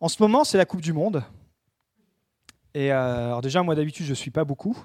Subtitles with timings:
[0.00, 1.22] En ce moment, c'est la Coupe du Monde.
[2.74, 4.76] Et euh, alors déjà, moi d'habitude, je ne suis pas beaucoup.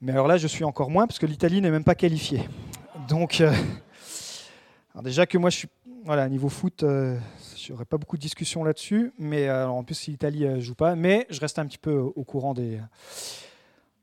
[0.00, 2.46] Mais alors là, je suis encore moins parce que l'Italie n'est même pas qualifiée.
[3.08, 3.52] Donc, euh,
[5.02, 5.68] déjà que moi, je suis
[6.04, 7.16] voilà, niveau foot, euh,
[7.56, 9.12] je n'aurai pas beaucoup de discussions là-dessus.
[9.18, 12.24] Mais alors, en plus, l'Italie ne joue pas, mais je reste un petit peu au
[12.24, 12.80] courant des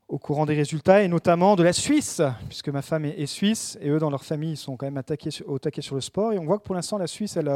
[0.07, 3.89] au courant des résultats, et notamment de la Suisse, puisque ma femme est, suisse, et
[3.89, 6.33] eux, dans leur famille, ils sont quand même attaqués, au taquet sur le sport.
[6.33, 7.47] Et on voit que pour l'instant, la Suisse, elle,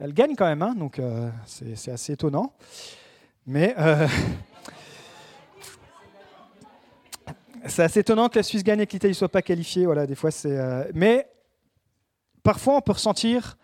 [0.00, 2.54] elle gagne quand même, hein, donc euh, c'est assez étonnant.
[3.46, 4.08] Mais euh,
[7.66, 9.84] c'est assez étonnant que la Suisse gagne et que l'Italie ne soit pas qualifiée.
[9.84, 10.56] Voilà, des fois, c'est.
[10.56, 11.28] Euh, mais
[12.42, 13.58] parfois, on peut ressentir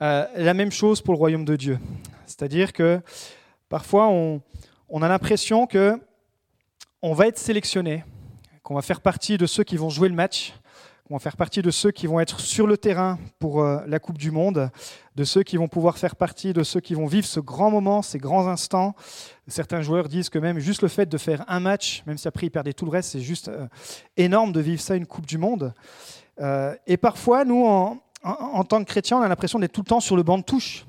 [0.00, 1.78] la même chose pour le royaume de Dieu.
[2.26, 3.00] C'est-à-dire que
[3.70, 4.42] parfois, on,
[4.90, 5.98] on a l'impression que
[7.00, 8.04] on va être sélectionné,
[8.62, 10.52] qu'on va faire partie de ceux qui vont jouer le match,
[11.10, 14.16] va faire partie de ceux qui vont être sur le terrain pour euh, la Coupe
[14.16, 14.70] du Monde,
[15.16, 18.00] de ceux qui vont pouvoir faire partie de ceux qui vont vivre ce grand moment,
[18.00, 18.94] ces grands instants.
[19.46, 22.46] Certains joueurs disent que même juste le fait de faire un match, même si après
[22.46, 23.66] ils perdaient tout le reste, c'est juste euh,
[24.16, 25.74] énorme de vivre ça, une Coupe du Monde.
[26.40, 30.00] Euh, et parfois, nous, en tant que chrétiens, on a l'impression d'être tout le temps
[30.00, 30.86] sur le banc de touche.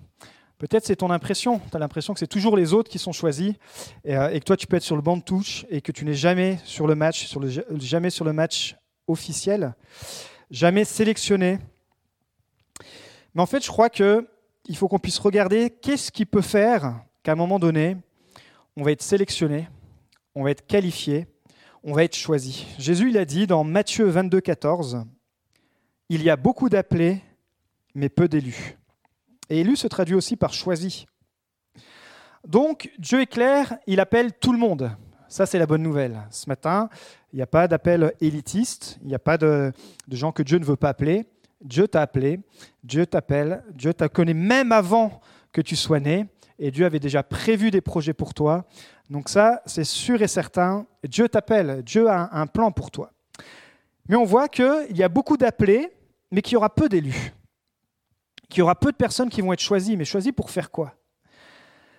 [0.58, 1.60] Peut-être c'est ton impression.
[1.70, 3.54] Tu as l'impression que c'est toujours les autres qui sont choisis
[4.06, 6.14] et, que toi tu peux être sur le banc de touche et que tu n'es
[6.14, 7.28] jamais sur le match,
[7.78, 8.78] jamais sur le match
[9.08, 9.74] officiel,
[10.52, 11.60] jamais sélectionné.
[13.34, 14.28] Mais en fait, je crois que
[14.68, 17.98] il faut qu'on puisse regarder qu'est-ce qui peut faire qu'à un moment donné,
[18.76, 19.70] on va être sélectionné,
[20.34, 21.28] on va être qualifié,
[21.84, 22.66] on va être choisi.
[22.80, 25.06] Jésus il a dit dans Matthieu 22, 14,
[26.10, 27.22] il y a beaucoup d'appelés,
[27.94, 28.78] mais peu d'élus.
[29.50, 31.06] Et élu se traduit aussi par choisi.
[32.48, 34.92] Donc Dieu est clair, il appelle tout le monde.
[35.28, 36.22] Ça, c'est la bonne nouvelle.
[36.30, 36.90] Ce matin,
[37.34, 39.72] il n'y a pas d'appel élitiste, il n'y a pas de,
[40.12, 41.26] gens que Dieu ne veut pas appeler.
[41.62, 42.40] Dieu t'a appelé,
[42.84, 46.28] Dieu t'appelle, Dieu t'a connu même avant que tu sois né,
[46.60, 48.66] et Dieu avait déjà prévu des projets pour toi.
[49.10, 53.12] Donc ça, c'est sûr et certain, Dieu t'appelle, Dieu a un plan pour toi.
[54.08, 55.92] Mais on voit qu'il y a beaucoup d'appelés,
[56.32, 57.34] mais qu'il y aura peu d'élus
[58.50, 60.94] qu'il y aura peu de personnes qui vont être choisies, mais choisies pour faire quoi?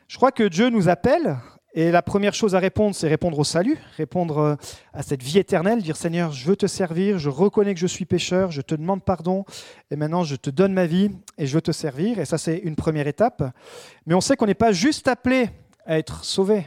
[0.08, 1.36] Je crois que Dieu nous appelle,
[1.78, 4.54] et la première chose à répondre, c'est répondre au salut, répondre euh,
[4.94, 8.06] à cette vie éternelle, dire Seigneur, je veux te servir, je reconnais que je suis
[8.06, 9.44] pécheur, je te demande pardon,
[9.90, 12.18] et maintenant je te donne ma vie et je veux te servir.
[12.18, 13.42] Et ça, c'est une première étape.
[14.06, 15.50] Mais on sait qu'on n'est pas juste appelé
[15.84, 16.66] à être sauvé,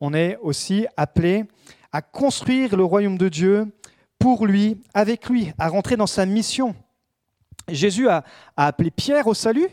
[0.00, 1.44] on est aussi appelé
[1.92, 3.72] à construire le royaume de Dieu
[4.18, 6.74] pour lui, avec lui, à rentrer dans sa mission.
[7.68, 8.24] Jésus a,
[8.56, 9.68] appelé Pierre au salut.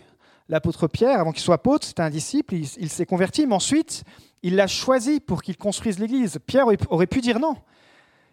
[0.47, 4.03] L'apôtre Pierre, avant qu'il soit apôtre, c'était un disciple, il, s'est converti, mais ensuite,
[4.43, 6.39] il l'a choisi pour qu'il construise l'Église.
[6.45, 7.55] Pierre aurait pu dire non.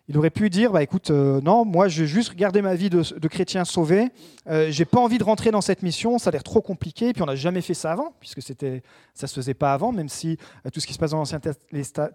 [0.09, 2.91] Il aurait pu dire, bah, écoute, euh, non, moi je vais juste garder ma vie
[2.91, 4.09] de, chrétien sauvé,
[4.47, 7.23] euh, j'ai pas envie de rentrer dans cette mission, ça a l'air trop compliqué, puis
[7.23, 8.85] on n'a jamais fait ça avant, puisque c'était,
[9.15, 11.41] ça se faisait pas avant, même si euh, tout ce qui se passe dans l'Ancien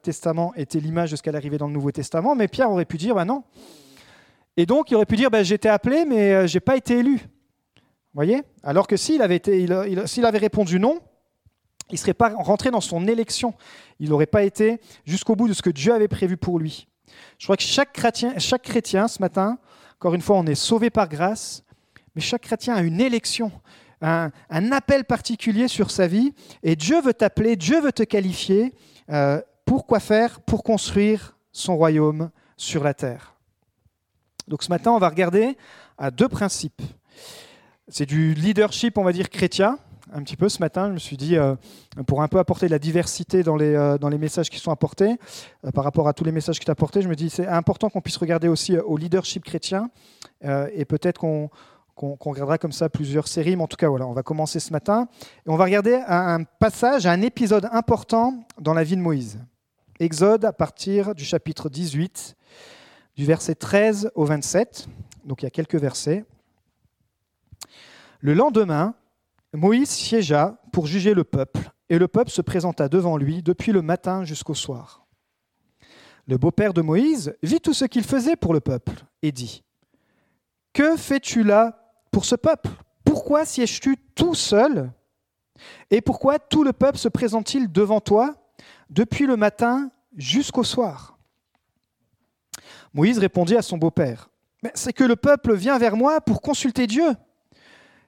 [0.02, 2.97] Testament était l'image de ce qu'elle arrivait dans le Nouveau Testament, mais Pierre aurait pu
[2.97, 3.44] dire, bah non.
[4.56, 7.19] Et donc il aurait pu dire, bah, j'étais appelé, mais j'ai pas été élu
[8.13, 8.41] voyez?
[8.63, 11.00] Alors que s'il avait, avait répondu non,
[11.91, 13.53] il ne serait pas rentré dans son élection.
[14.00, 16.88] Il n'aurait pas été jusqu'au bout de ce que Dieu avait prévu pour lui.
[17.38, 19.57] Je crois que chaque chrétien, chaque chrétien ce matin,
[19.96, 21.63] encore une fois, on est sauvé par grâce,
[22.16, 23.52] mais chaque chrétien a une élection,
[24.02, 24.31] un,
[24.72, 28.73] appel particulier sur sa vie, et Dieu veut t'appeler, Dieu veut te qualifier.
[29.09, 33.35] Euh, pour quoi faire Pour construire son royaume sur la terre.
[34.47, 35.58] Donc ce matin, on va regarder
[35.97, 36.81] à deux principes.
[37.88, 39.78] C'est du leadership, on va dire, chrétien.
[40.13, 41.55] Un petit peu ce matin, je me suis dit, euh,
[42.05, 44.72] pour un peu apporter de la diversité dans les, euh, dans les messages qui sont
[44.72, 45.16] apportés,
[45.66, 47.89] euh, par rapport à tous les messages qui sont apportés, je me dis c'est important
[47.89, 49.89] qu'on puisse regarder aussi au leadership chrétien.
[50.44, 51.49] et peut-être qu'on
[51.95, 53.55] regardera comme ça plusieurs séries.
[53.55, 55.07] Mais en tout cas, voilà, on va commencer ce matin.
[55.45, 59.39] Et on va regarder un, passage, un épisode important dans la vie de Moïse.
[59.99, 62.35] Exode à partir du chapitre 18,
[63.16, 64.88] du verset 13 au 27.
[65.25, 66.25] Donc il y a quelques versets.
[68.19, 68.95] Le lendemain,
[69.53, 73.81] Moïse siégea pour juger le peuple, et le peuple se présenta devant lui depuis le
[73.81, 75.05] matin jusqu'au soir.
[76.28, 79.64] Le beau-père de Moïse vit tout ce qu'il faisait pour le peuple et dit
[80.73, 82.70] Que fais-tu là pour ce peuple?
[83.03, 84.93] Pourquoi sièges-tu tout seul?
[85.90, 88.35] Et pourquoi tout le peuple se présente-t-il devant toi
[88.90, 91.17] depuis le matin jusqu'au soir?
[92.93, 94.29] Moïse répondit à son beau-père
[94.73, 97.11] C'est que le peuple vient vers moi pour consulter Dieu.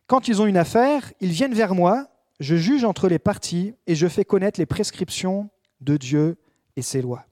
[0.07, 2.07] Quand ils ont une affaire, ils viennent vers moi,
[2.39, 5.49] je juge entre les parties et je fais connaître les prescriptions
[5.81, 6.37] de Dieu
[6.75, 7.25] et ses lois.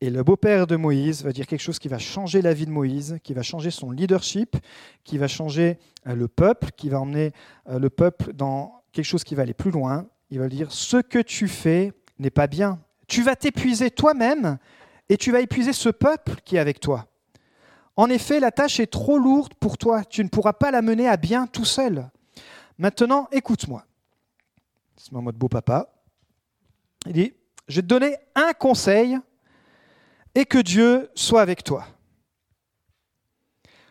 [0.00, 2.72] Et le beau-père de Moïse va dire quelque chose qui va changer la vie de
[2.72, 4.56] Moïse, qui va changer son leadership,
[5.04, 5.78] qui va changer
[6.08, 7.30] euh, le peuple, qui va emmener
[7.68, 10.08] euh, le peuple dans quelque chose qui va aller plus loin.
[10.30, 12.80] Il va dire, ce que tu fais n'est pas bien.
[13.06, 14.58] Tu vas t'épuiser toi-même
[15.08, 17.06] et tu vas épuiser ce peuple qui est avec toi.
[17.96, 20.04] En effet, la tâche est trop lourde pour toi.
[20.04, 22.10] Tu ne pourras pas la mener à bien tout seul.
[22.78, 23.84] Maintenant, écoute-moi.
[24.96, 25.92] C'est mon mode beau papa.
[27.06, 27.34] Il dit,
[27.68, 29.18] je vais te donner un conseil
[30.34, 31.86] et que Dieu soit avec toi.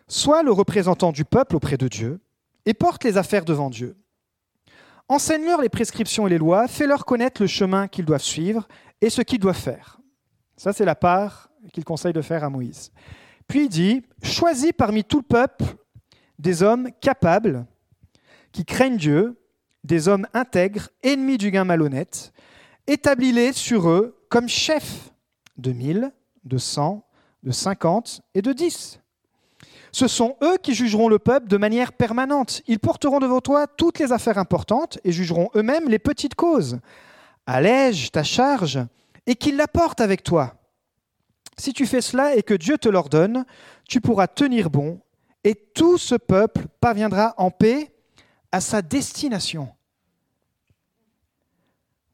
[0.08, 2.20] Sois le représentant du peuple auprès de Dieu
[2.66, 3.96] et porte les affaires devant Dieu.
[5.08, 8.66] Enseigne-leur les prescriptions et les lois, fais-leur connaître le chemin qu'ils doivent suivre
[9.00, 10.00] et ce qu'ils doivent faire.
[10.56, 12.92] Ça, c'est la part qu'il conseille de faire à Moïse.
[13.52, 15.64] Puis dit, choisis parmi tout le peuple
[16.38, 17.66] des hommes capables,
[18.50, 19.36] qui craignent Dieu,
[19.84, 22.32] des hommes intègres, ennemis du gain malhonnête,
[22.86, 25.12] établis-les sur eux comme chefs
[25.58, 26.12] de mille,
[26.44, 27.04] de cent,
[27.42, 29.00] de cinquante et de dix.
[29.92, 32.62] Ce sont eux qui jugeront le peuple de manière permanente.
[32.68, 36.78] Ils porteront devant toi toutes les affaires importantes et jugeront eux-mêmes les petites causes.
[37.44, 38.80] Allège ta charge
[39.26, 40.54] et qu'ils la portent avec toi.
[41.58, 43.44] Si tu fais cela et que Dieu te l'ordonne,
[43.88, 45.00] tu pourras tenir bon
[45.44, 47.92] et tout ce peuple parviendra en paix
[48.50, 49.68] à sa destination.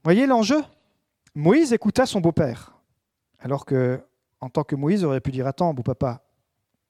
[0.05, 0.62] Voyez l'enjeu?
[1.35, 2.81] Moïse écouta son beau-père,
[3.38, 4.00] alors que,
[4.40, 6.25] en tant que Moïse, aurait pu dire Attends, beau papa,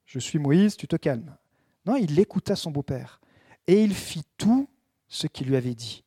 [0.07, 1.37] je suis Moïse, tu te calmes.
[1.85, 3.21] Non, il écouta son beau-père
[3.67, 4.69] et il fit tout
[5.09, 6.05] ce qu'il lui avait dit.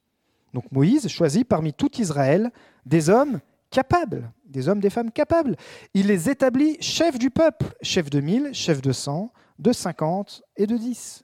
[0.54, 2.52] Donc Moïse choisit parmi tout Israël
[2.86, 3.40] des hommes
[3.72, 5.56] capables, des hommes, des femmes capables.
[5.94, 10.68] Il les établit chefs du peuple, chefs de mille, chefs de cent, de cinquante et
[10.68, 11.24] de dix.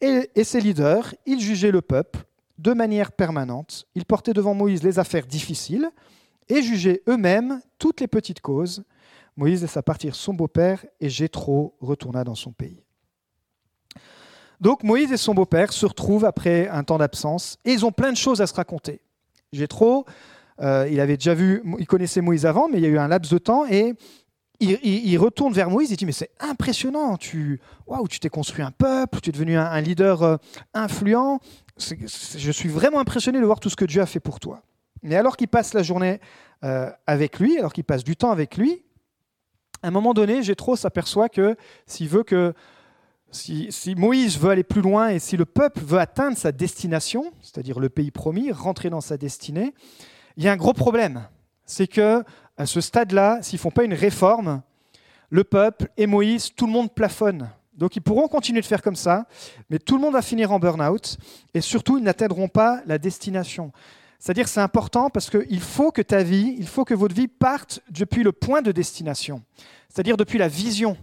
[0.00, 2.24] Et, et ces leaders, ils jugeaient le peuple
[2.58, 3.86] de manière permanente.
[3.94, 5.90] Ils portaient devant Moïse les affaires difficiles
[6.48, 8.84] et jugeaient eux-mêmes toutes les petites causes
[9.36, 12.82] Moïse laissa partir son beau-père et Jéthro retourna dans son pays.
[14.60, 18.12] Donc Moïse et son beau-père se retrouvent après un temps d'absence et ils ont plein
[18.12, 19.02] de choses à se raconter.
[19.52, 20.06] Jéthro,
[20.60, 23.08] euh, il avait déjà vu, il connaissait Moïse avant, mais il y a eu un
[23.08, 23.94] laps de temps et
[24.58, 28.70] il, retourne vers Moïse et dit mais c'est impressionnant, tu waouh, tu t'es construit un
[28.70, 30.36] peuple, tu es devenu un, leader euh,
[30.72, 31.40] influent.
[31.78, 34.62] je suis vraiment impressionné de voir tout ce que Dieu a fait pour toi.
[35.02, 36.20] Mais alors qu'il passe la journée
[36.64, 38.82] euh, avec lui, alors qu'il passe du temps avec lui,
[39.82, 41.56] à un moment donné, Jétro s'aperçoit que
[41.86, 42.54] s'il veut que
[43.30, 47.78] si, Moïse veut aller plus loin et si le peuple veut atteindre sa destination, c'est-à-dire
[47.78, 49.74] le pays promis, rentrer dans sa destinée,
[50.36, 51.26] il y a un gros problème.
[51.64, 52.22] C'est que
[52.56, 54.62] à ce stade-là, s'ils font pas une réforme,
[55.30, 57.50] le peuple et Moïse, tout le monde plafonne.
[57.74, 59.26] Donc ils pourront continuer de faire comme ça,
[59.68, 61.18] mais tout le monde va finir en burn-out
[61.52, 63.72] et surtout ils n'atteindront pas la destination.
[64.18, 67.80] C'est-à-dire c'est important parce qu'il faut que ta vie, il faut que votre vie parte
[67.90, 69.42] depuis le point de destination,
[69.90, 70.96] c'est-à-dire depuis la vision.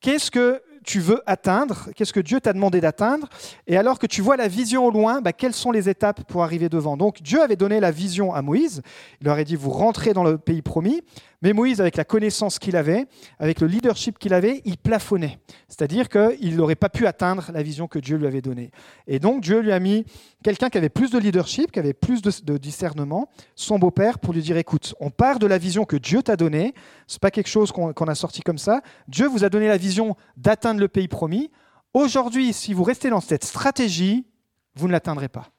[0.00, 3.28] Qu'est-ce que tu veux atteindre, qu'est-ce que Dieu t'a demandé d'atteindre,
[3.66, 6.42] et alors que tu vois la vision au loin, bah, quelles sont les étapes pour
[6.42, 6.96] arriver devant?
[6.96, 8.82] Donc Dieu avait donné la vision à Moïse,
[9.20, 11.02] il leur a dit, vous rentrez dans le pays promis,
[11.42, 13.06] mais Moïse, avec la connaissance qu'il avait,
[13.38, 15.40] avec le leadership qu'il avait, il plafonnait.
[15.68, 18.70] C'est-à-dire qu'il n'aurait pas pu atteindre la vision que Dieu lui avait donnée.
[19.08, 20.04] Et donc Dieu lui a mis
[20.44, 24.42] quelqu'un qui avait plus de leadership, qui avait plus de, discernement, son beau-père, pour lui
[24.42, 26.74] dire, écoute, on part de la vision que Dieu t'a donnée,
[27.08, 29.76] ce n'est pas quelque chose qu'on a sorti comme ça, Dieu vous a donné la
[29.76, 31.50] vision d'atteindre le pays promis.
[31.92, 34.26] Aujourd'hui, si vous restez dans cette stratégie,
[34.76, 35.50] vous ne l'atteindrez pas.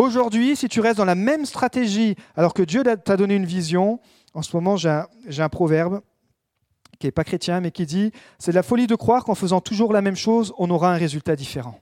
[0.00, 4.00] Aujourd'hui, si tu restes dans la même stratégie alors que Dieu t'a donné une vision,
[4.34, 6.00] en ce moment j'ai un, proverbe
[6.98, 9.60] qui n'est pas chrétien mais qui dit, c'est de la folie de croire qu'en faisant
[9.60, 11.80] toujours la même chose, on aura un résultat différent.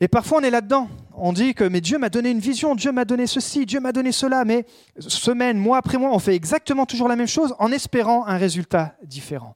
[0.00, 0.88] Et parfois on est là-dedans.
[1.14, 3.92] On dit que mais Dieu m'a donné une vision, Dieu m'a donné ceci, Dieu m'a
[3.92, 4.64] donné cela, mais
[4.98, 8.94] semaine, mois après mois, on fait exactement toujours la même chose en espérant un résultat
[9.02, 9.54] différent.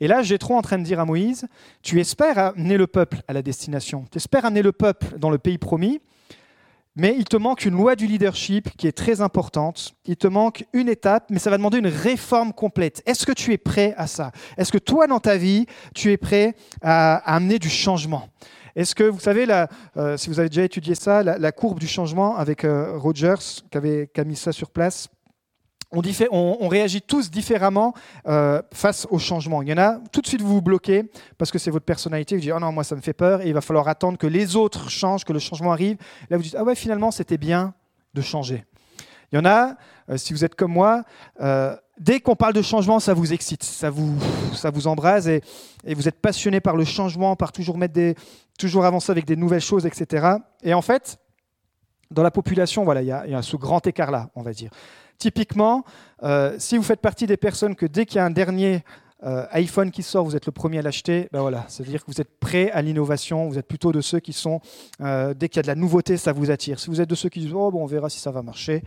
[0.00, 1.46] Et là, j'ai trop en train de dire à Moïse,
[1.82, 5.38] tu espères amener le peuple à la destination, tu espères amener le peuple dans le
[5.38, 6.00] pays promis,
[6.96, 9.94] mais il te manque une loi du leadership qui est très importante.
[10.06, 13.02] Il te manque une étape, mais ça va demander une réforme complète.
[13.06, 14.30] Est-ce que tu es prêt à ça?
[14.56, 18.28] Est-ce que toi, dans ta vie, tu es prêt à amener du changement?
[18.76, 19.46] Est-ce que vous savez,
[19.96, 23.78] euh, si vous avez déjà étudié ça, la, courbe du changement avec euh, Rogers, qui,
[23.78, 25.08] avait, qui a mis ça sur place,
[26.30, 27.94] on, réagit tous différemment
[28.26, 29.62] euh, face au changement.
[29.62, 31.04] Il y en a, tout de suite, vous vous bloquez
[31.38, 32.34] parce que c'est votre personnalité.
[32.34, 34.26] Vous dites, oh non, moi, ça me fait peur et il va falloir attendre que
[34.26, 35.96] les autres changent, que le changement arrive.
[36.30, 37.74] Là, vous dites, ah ouais, finalement, c'était bien
[38.14, 38.64] de changer.
[39.32, 39.74] Il y en a,
[40.16, 41.02] si vous êtes comme moi,
[41.98, 44.18] dès qu'on parle de changement, ça vous excite, ça vous,
[44.54, 45.42] ça vous embrase et,
[45.86, 48.14] vous êtes passionné par le changement, par toujours, mettre des,
[48.58, 50.36] toujours avancer avec des nouvelles choses, etc.
[50.62, 51.18] Et en fait,
[52.10, 54.70] dans la population, voilà, il y, a, ce grand écart-là, on va dire.
[55.24, 55.84] Typiquement,
[56.22, 58.84] euh, si vous faites partie des personnes que dès qu'il y a un dernier
[59.22, 62.20] euh, iPhone qui sort, vous êtes le premier à l'acheter, ben voilà, c'est-à-dire que vous
[62.20, 64.60] êtes prêt à l'innovation, vous êtes plutôt de ceux qui sont,
[65.00, 66.78] euh, dès qu'il y a de la nouveauté, ça vous attire.
[66.78, 68.82] Si vous êtes de ceux qui disent, oh bon, on verra si ça va marcher,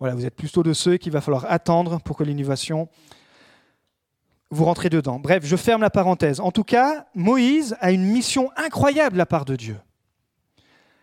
[0.00, 2.88] voilà, vous êtes plutôt de ceux qu'il va falloir attendre pour que l'innovation
[4.50, 5.20] vous rentrez dedans.
[5.20, 6.40] Bref, je ferme la parenthèse.
[6.40, 9.76] En tout cas, Moïse a une mission incroyable de la part de Dieu.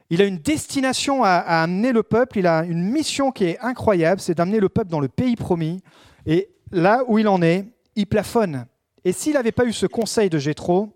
[0.09, 4.21] Il a une destination à, amener le peuple, il a une mission qui est incroyable,
[4.21, 5.81] c'est d'amener le peuple dans le pays promis.
[6.25, 8.65] Et là où il en est, il plafonne.
[9.03, 10.93] Et s'il n'avait pas eu ce conseil de Jéthro,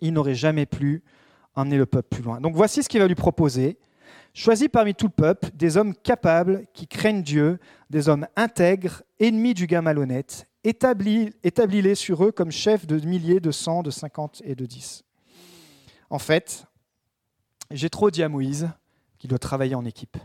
[0.00, 1.02] il n'aurait jamais pu
[1.54, 2.40] emmener le peuple plus loin.
[2.40, 3.78] Donc voici ce qu'il va lui proposer.
[4.32, 7.58] Choisis parmi tout le peuple des hommes capables, qui craignent Dieu,
[7.90, 10.48] des hommes intègres, ennemis du gain malhonnête.
[10.64, 15.04] Établis-les sur eux comme chefs de milliers, de cent, de cinquante et de dix.
[16.10, 16.66] En fait,
[17.74, 18.68] j'ai trop dit à Moïse
[19.18, 20.16] qu'il doit travailler en équipe,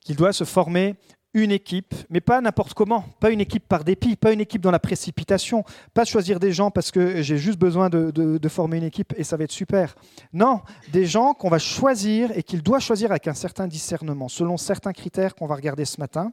[0.00, 0.96] qu'il doit se former
[1.34, 4.70] une équipe, mais pas n'importe comment, pas une équipe par dépit, pas une équipe dans
[4.70, 9.12] la précipitation, pas choisir des gens parce que j'ai juste besoin de, former une équipe
[9.16, 9.96] et ça va être super.
[10.32, 10.60] Non,
[10.92, 14.92] des gens qu'on va choisir et qu'il doit choisir avec un certain discernement, selon certains
[14.92, 16.32] critères qu'on va regarder ce matin.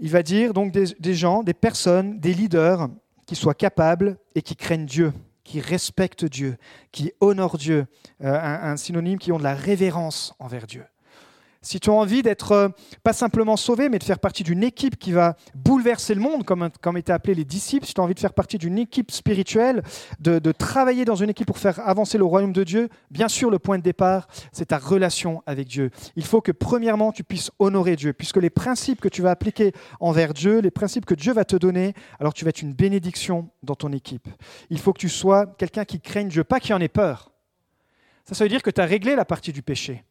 [0.00, 2.88] Il va dire donc des gens, des personnes, des leaders
[3.26, 5.12] qui soient capables et qui craignent Dieu
[5.50, 6.56] qui respectent Dieu,
[6.92, 7.86] qui honorent Dieu,
[8.22, 10.84] euh, un, synonyme qui ont de la révérence envers Dieu.
[11.62, 12.68] Si tu as envie d'être euh,
[13.02, 16.96] pas simplement sauvé, mais de faire partie d'une équipe qui va bouleverser le monde, comme,
[16.96, 19.82] étaient appelés les disciples, si tu as envie de faire partie d'une équipe spirituelle,
[20.20, 23.50] de, de, travailler dans une équipe pour faire avancer le royaume de Dieu, bien sûr,
[23.50, 25.90] le point de départ, c'est ta relation avec Dieu.
[26.16, 29.72] Il faut que, premièrement, tu puisses honorer Dieu, puisque les principes que tu vas appliquer
[30.00, 33.50] envers Dieu, les principes que Dieu va te donner, alors tu vas être une bénédiction
[33.62, 34.28] dans ton équipe.
[34.70, 37.32] Il faut que tu sois quelqu'un qui craigne Dieu, pas qui en ait peur.
[38.24, 40.04] Ça, ça veut dire que tu as réglé la partie du péché.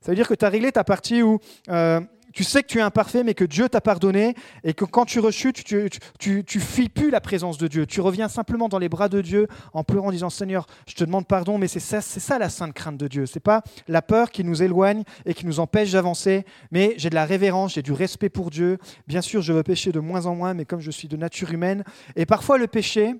[0.00, 2.00] Ça veut dire que tu as réglé ta partie où euh,
[2.32, 5.18] tu sais que tu es imparfait, mais que Dieu t'a pardonné, et que quand tu
[5.18, 7.86] rechutes, tu, tu, tu, plus la présence de Dieu.
[7.86, 11.04] Tu reviens simplement dans les bras de Dieu en pleurant, en disant Seigneur, je te
[11.04, 13.26] demande pardon, mais c'est ça, c'est ça la sainte crainte de Dieu.
[13.26, 17.14] C'est pas la peur qui nous éloigne et qui nous empêche d'avancer, mais j'ai de
[17.14, 18.78] la révérence, j'ai du respect pour Dieu.
[19.06, 21.52] Bien sûr, je veux pécher de moins en moins, mais comme je suis de nature
[21.52, 21.84] humaine,
[22.16, 23.14] et parfois le péché,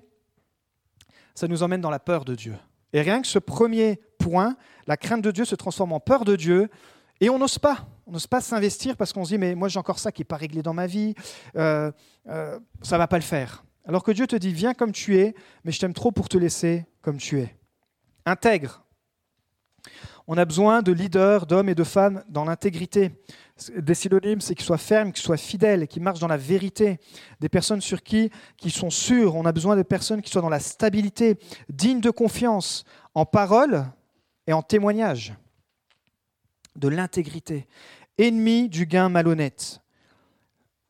[1.35, 2.55] ça nous emmène dans la peur de Dieu.
[2.93, 4.55] Et rien que ce premier point,
[4.87, 6.69] la crainte de Dieu se transforme en peur de Dieu,
[7.19, 7.87] et on n'ose pas.
[8.07, 10.25] On n'ose pas s'investir parce qu'on se dit, mais moi j'ai encore ça qui n'est
[10.25, 11.13] pas réglé dans ma vie,
[11.55, 11.91] euh,
[12.27, 13.63] euh, ça ne va pas le faire.
[13.85, 16.37] Alors que Dieu te dit, viens comme tu es, mais je t'aime trop pour te
[16.37, 17.55] laisser comme tu es.
[18.25, 18.83] Intègre.
[20.27, 23.11] On a besoin de leaders, d'hommes et de femmes dans l'intégrité.
[23.75, 26.99] Des synonymes, c'est qu'ils soient fermes, qu'ils soient fidèles, qu'ils marchent dans la vérité.
[27.39, 29.35] Des personnes sur qui, qui sont sûres.
[29.35, 31.37] On a besoin de personnes qui soient dans la stabilité,
[31.69, 33.85] dignes de confiance, en parole
[34.47, 35.33] et en témoignage.
[36.75, 37.67] De l'intégrité.
[38.17, 39.81] Ennemi du gain malhonnête.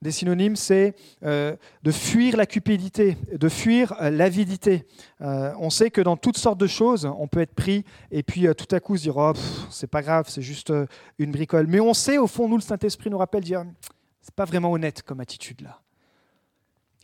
[0.01, 4.87] Des synonymes, c'est euh, de fuir la cupidité, de fuir euh, l'avidité.
[5.21, 8.47] Euh, on sait que dans toutes sortes de choses, on peut être pris et puis
[8.55, 9.33] tout à coup se dire oh,
[9.69, 10.73] c'est pas grave, c'est juste
[11.19, 11.67] une bricole.
[11.67, 13.63] Mais on sait, au fond, nous, le Saint-Esprit nous rappelle dire
[14.21, 15.79] c'est pas vraiment honnête comme attitude là.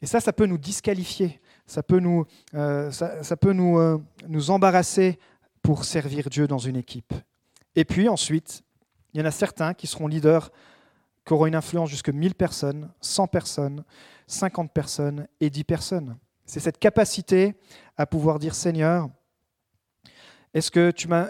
[0.02, 5.20] Et ça, ça peut nous disqualifier, ça peut nous, ça, peut nous, nous embarrasser
[5.68, 7.14] pour servir Dieu dans une équipe.
[7.76, 8.64] Et puis ensuite,
[9.14, 10.50] il y en a certains qui seront leaders
[11.26, 13.84] qui auront une influence jusqu'à 1000 personnes, 100 personnes,
[14.28, 16.18] 50 personnes et 10 personnes.
[16.46, 17.54] C'est cette capacité
[17.98, 19.10] à pouvoir dire Seigneur,
[20.54, 21.28] est-ce que tu m'as,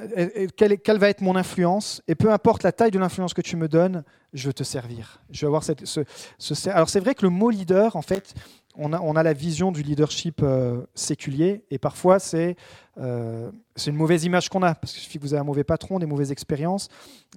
[0.56, 2.04] quelle, quelle, va être mon influence?
[2.08, 4.04] Et peu importe la taille de l'influence que tu me donnes,
[4.34, 5.20] je veux te servir.
[5.32, 8.36] Je vais avoir cette, ce, Alors c'est vrai que le mot leader, en fait,
[8.78, 12.56] on a, la vision du leadership euh, séculier, et parfois c'est
[13.00, 15.64] euh, c'est une mauvaise image qu'on a, parce qu'il suffit que vous avez un mauvais
[15.64, 16.90] patron, des mauvaises expériences.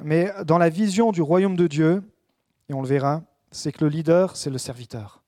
[0.03, 2.03] Mais dans la vision du royaume de Dieu,
[2.69, 5.23] et on le verra, c'est que le leader, c'est le serviteur.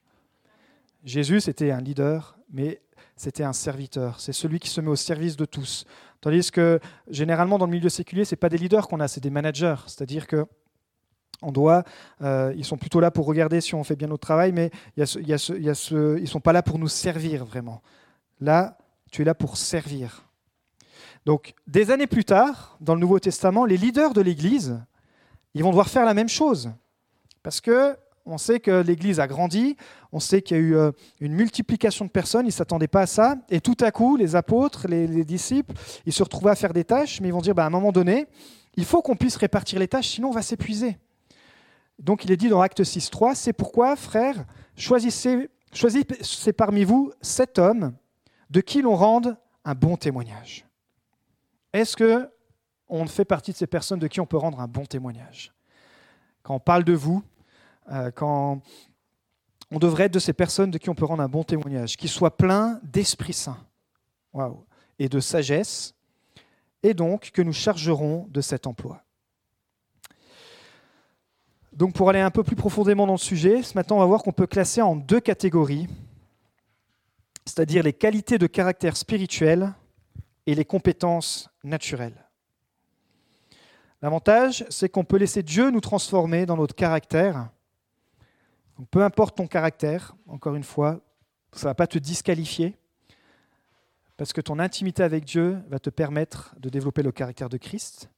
[1.04, 2.80] Jésus, c'était un leader, mais
[3.16, 4.20] c'était un serviteur.
[4.20, 5.84] C'est celui qui se met au service de tous.
[6.20, 6.78] Tandis que
[7.08, 9.76] généralement, dans le milieu séculier, ce pas des leaders qu'on a, c'est des managers.
[9.86, 10.46] C'est-à-dire que
[12.22, 15.02] euh, ils sont plutôt là pour regarder si on fait bien notre travail, mais ils
[15.02, 17.82] ne sont pas là pour nous servir vraiment.
[18.40, 18.78] Là,
[19.10, 20.24] tu es là pour servir.
[21.24, 24.80] Donc, des années plus tard, dans le Nouveau Testament, les leaders de l'Église,
[25.54, 26.72] ils vont devoir faire la même chose.
[27.42, 29.76] Parce que on sait que l'Église a grandi,
[30.12, 33.02] on sait qu'il y a eu euh, une multiplication de personnes, ils ne s'attendaient pas
[33.02, 35.74] à ça, et tout à coup, les apôtres, les, disciples,
[36.06, 37.92] ils se retrouvaient à faire des tâches, mais ils vont dire, bah, à un moment
[37.92, 38.26] donné,
[38.76, 40.98] il faut qu'on puisse répartir les tâches, sinon on va s'épuiser.
[42.02, 44.44] Donc il est dit dans Acte 6.3, c'est pourquoi, frères,
[44.76, 47.94] choisissez, choisissez parmi vous sept hommes
[48.50, 50.66] de qui l'on rende un bon témoignage.
[51.72, 52.28] Est-ce que
[52.88, 55.54] on fait partie de ces personnes de qui on peut rendre un bon témoignage?
[56.42, 57.22] Quand on parle de vous,
[57.90, 58.60] euh, quand
[59.70, 62.08] on devrait être de ces personnes de qui on peut rendre un bon témoignage, qui
[62.08, 63.58] soient pleins d'Esprit Saint
[64.98, 65.94] et de sagesse,
[66.82, 69.04] et donc que nous chargerons de cet emploi.
[71.72, 74.22] Donc pour aller un peu plus profondément dans le sujet, ce matin on va voir
[74.22, 75.88] qu'on peut classer en deux catégories,
[77.46, 79.72] c'est-à-dire les qualités de caractère spirituel
[80.46, 82.28] et les compétences naturelles.
[84.02, 87.48] L'avantage, c'est qu'on peut laisser Dieu nous transformer dans notre caractère.
[88.90, 91.00] peu importe ton caractère, encore une fois,
[91.52, 92.76] ça ne va pas te disqualifier,
[94.18, 98.10] parce que ton intimité avec Dieu va te permettre de développer le caractère de Christ.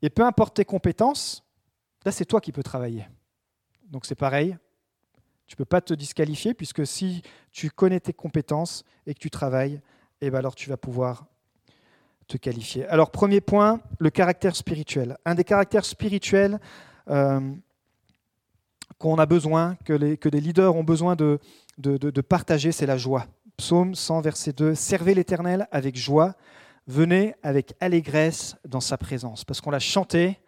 [0.00, 1.44] Et peu importe tes compétences,
[2.04, 3.06] là c'est toi qui peux travailler.
[3.84, 4.56] Donc c'est pareil,
[5.46, 9.30] tu ne peux pas te disqualifier, puisque si tu connais tes compétences et que tu
[9.30, 9.80] travailles,
[10.20, 11.26] eh ben alors tu vas pouvoir
[12.26, 12.86] te qualifier.
[12.86, 15.18] Alors premier point, le caractère spirituel.
[15.26, 16.58] Un des caractères spirituels
[17.10, 17.52] euh,
[18.98, 21.38] qu'on a besoin, que les, que leaders ont besoin de,
[21.76, 23.26] de partager, c'est la joie.
[23.56, 24.74] Psaume 100, verset 2.
[24.74, 26.34] Servez l'Éternel avec joie,
[26.86, 29.44] venez avec allégresse dans sa présence.
[29.44, 30.38] Parce qu'on l'a chanté,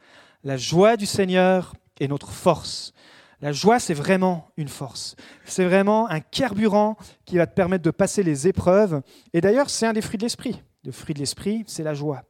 [0.44, 2.92] la joie du Seigneur est notre force.
[3.40, 5.16] La joie, c'est vraiment une force.
[5.44, 9.02] C'est vraiment un carburant qui va te permettre de passer les épreuves.
[9.32, 10.62] Et d'ailleurs, c'est un des fruits de l'esprit.
[10.84, 12.22] Le fruit de l'esprit, c'est la joie.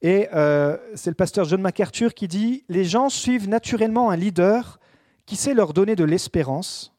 [0.00, 4.78] Et euh, c'est le pasteur John MacArthur qui dit Les gens suivent naturellement un leader
[5.26, 6.94] qui sait leur donner de l'espérance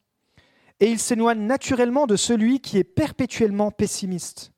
[0.80, 4.52] et il s'éloigne naturellement de celui qui est perpétuellement pessimiste.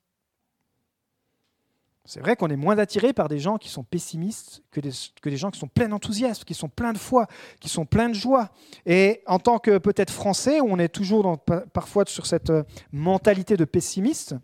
[2.05, 4.91] C'est vrai qu'on est moins attiré par des gens qui sont pessimistes que des,
[5.21, 7.27] que des gens qui sont pleins d'enthousiasme, qui sont pleins de foi,
[7.59, 8.49] qui sont pleins de joie.
[8.85, 11.39] Et en tant que peut-être français, où on est toujours
[11.73, 14.35] parfois sur cette euh, mentalité de pessimiste,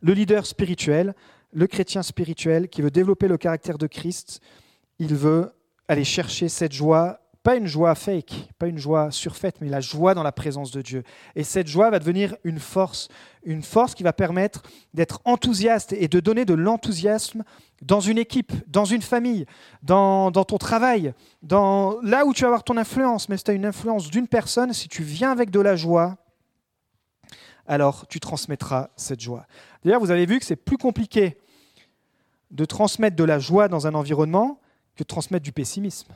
[0.00, 1.14] le leader spirituel,
[1.52, 4.40] le chrétien spirituel qui veut développer le caractère de Christ,
[4.98, 5.52] il veut
[5.88, 10.12] aller chercher cette joie pas une joie fake, pas une joie surfaite, mais la joie
[10.12, 11.02] dans la présence de Dieu.
[11.34, 13.08] Et cette joie va devenir une force,
[13.42, 14.60] une force qui va permettre
[14.92, 17.44] d'être enthousiaste et de donner de l'enthousiasme
[17.80, 19.46] dans une équipe, dans une famille,
[19.82, 23.30] dans, ton travail, dans là où tu vas avoir ton influence.
[23.30, 26.18] Mais si tu as une influence d'une personne, si tu viens avec de la joie,
[27.66, 29.46] alors tu transmettras cette joie.
[29.82, 31.38] D'ailleurs, vous avez vu que c'est plus compliqué
[32.50, 34.60] de transmettre de la joie dans un environnement
[34.96, 36.12] que de transmettre du pessimisme.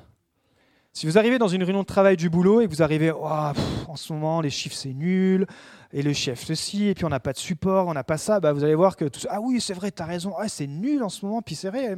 [0.94, 3.24] Si vous arrivez dans une réunion de travail du boulot et que vous arrivez, oh,
[3.24, 5.46] en ce moment, les chiffres, c'est nul,
[5.90, 8.40] et le chef, ceci, et puis on n'a pas de support, on n'a pas ça,
[8.40, 11.02] bah, vous allez voir que, ah oui, c'est vrai, tu as raison, ah, c'est nul
[11.02, 11.96] en ce moment, puis c'est vrai.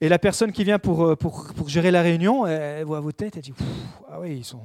[0.00, 3.12] Et la personne qui vient pour, euh, pour, pour, gérer la réunion, elle voit vos
[3.12, 3.54] têtes, elle dit,
[4.08, 4.62] ah oui, ils sont...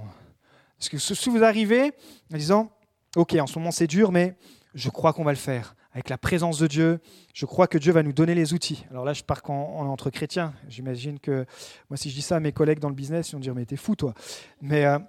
[0.78, 1.92] Parce que si vous arrivez
[2.32, 2.72] en disant,
[3.16, 4.36] ok, en ce moment c'est dur, mais
[4.76, 7.00] je crois qu'on va le faire avec la présence de Dieu.
[7.34, 8.86] Je crois que Dieu va nous donner les outils.
[8.92, 10.54] Alors là, je pars quand entre chrétiens.
[10.68, 11.46] J'imagine que
[11.90, 13.66] moi, si je dis ça à mes collègues dans le business, ils vont dire mais
[13.66, 14.14] t'es fou toi.
[14.62, 15.00] Mais euh,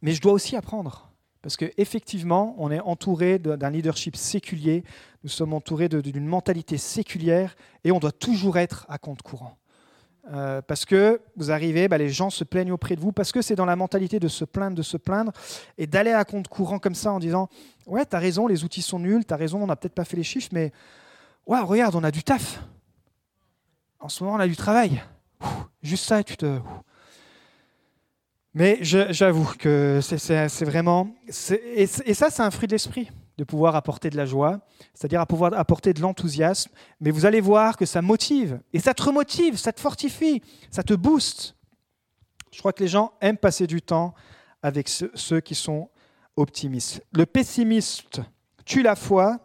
[0.00, 1.10] mais je dois aussi apprendre
[1.42, 4.82] parce qu'effectivement, on est entouré d'un leadership séculier.
[5.24, 7.54] Nous sommes entourés d'une mentalité séculière
[7.84, 9.58] et on doit toujours être à compte courant.
[10.32, 13.42] Euh, parce que vous arrivez, bah, les gens se plaignent auprès de vous, parce que
[13.42, 15.32] c'est dans la mentalité de se plaindre, de se plaindre,
[15.76, 17.48] et d'aller à compte courant comme ça en disant
[17.86, 20.22] Ouais, t'as raison, les outils sont nuls, t'as raison, on n'a peut-être pas fait les
[20.22, 20.72] chiffres, mais
[21.46, 22.60] ouais, regarde, on a du taf.
[24.00, 25.02] En ce moment, on a du travail.
[25.82, 26.58] juste ça, tu te.
[28.54, 31.08] Mais j'avoue que c'est vraiment.
[31.76, 34.60] Et, et ça, c'est un fruit de l'esprit de pouvoir apporter de la joie,
[34.94, 36.70] c'est-à-dire à pouvoir apporter de l'enthousiasme.
[37.00, 40.82] Mais vous allez voir que ça motive, et ça te remotive, ça te fortifie, ça
[40.82, 41.56] te booste.
[42.52, 44.14] Je crois que les gens aiment passer du temps
[44.62, 45.90] avec ceux qui sont
[46.36, 47.04] optimistes.
[47.12, 48.20] Le pessimiste
[48.64, 49.38] tue la foi,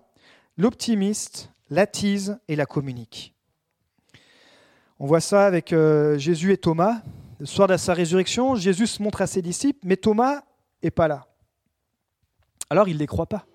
[0.57, 3.33] l'optimiste l'attise et la communique.
[4.99, 7.01] On voit ça avec euh, Jésus et Thomas.
[7.39, 10.41] Le soir de sa résurrection, Jésus se montre à ses disciples, mais Thomas
[10.83, 11.27] n'est pas là.
[12.69, 13.45] Alors il ne les croit pas.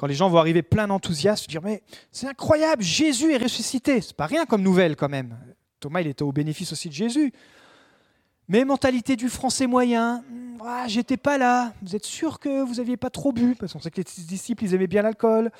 [0.00, 4.00] Quand les gens vont arriver plein d'enthousiasme, dire mais c'est incroyable, Jésus est ressuscité.
[4.00, 5.36] C'est pas rien comme nouvelle quand même.
[5.78, 7.34] Thomas, il était au bénéfice aussi de Jésus.
[8.48, 10.24] Mais mentalité du français moyen,
[10.64, 11.74] ah, j'étais pas là.
[11.82, 13.54] Vous êtes sûr que vous n'aviez pas trop bu?
[13.54, 15.50] Parce qu'on sait que les disciples, ils aimaient bien l'alcool.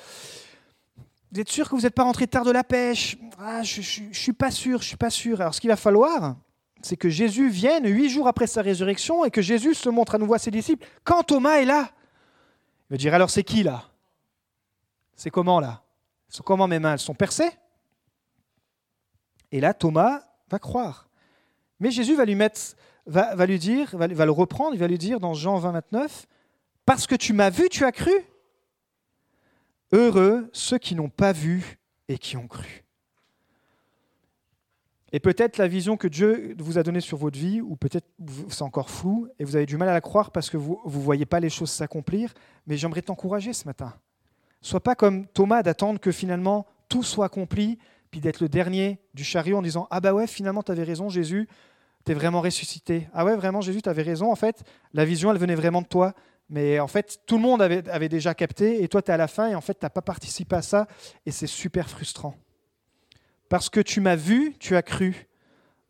[1.31, 3.17] Vous êtes sûr que vous n'êtes pas rentré tard de la pêche?
[3.37, 5.39] Ah, Je ne suis pas sûr, je suis pas sûr.
[5.39, 6.35] Alors ce qu'il va falloir,
[6.81, 10.17] c'est que Jésus vienne huit jours après sa résurrection et que Jésus se montre à
[10.17, 11.91] nouveau à ses disciples quand Thomas est là.
[12.89, 13.90] Il va dire alors c'est qui là?
[15.21, 15.83] C'est comment là?
[16.43, 16.93] Comment mes mains?
[16.93, 17.51] Elles sont percées?
[19.51, 21.09] Et là, Thomas va croire.
[21.79, 22.59] Mais Jésus va lui mettre,
[23.05, 26.25] va, lui dire, va, le reprendre, il va lui dire dans Jean 20, 29,
[26.87, 28.11] Parce que tu m'as vu, tu as cru?
[29.91, 32.83] Heureux ceux qui n'ont pas vu et qui ont cru.
[35.11, 38.07] Et peut-être la vision que Dieu vous a donnée sur votre vie, ou peut-être
[38.49, 40.89] c'est encore flou, et vous avez du mal à la croire parce que vous ne
[40.89, 42.33] voyez pas les choses s'accomplir,
[42.65, 43.93] mais j'aimerais t'encourager ce matin.
[44.61, 47.79] Sois pas comme Thomas d'attendre que finalement tout soit accompli,
[48.11, 51.09] puis d'être le dernier du chariot en disant Ah bah ouais, finalement tu avais raison
[51.09, 51.47] Jésus,
[52.05, 53.07] tu es vraiment ressuscité.
[53.13, 55.87] Ah ouais, vraiment Jésus, tu avais raison, en fait, la vision elle venait vraiment de
[55.87, 56.13] toi.
[56.49, 59.17] Mais en fait, tout le monde avait, avait déjà capté, et toi tu es à
[59.17, 60.87] la fin, et en fait tu n'as pas participé à ça,
[61.25, 62.35] et c'est super frustrant.
[63.47, 65.27] Parce que tu m'as vu, tu as cru.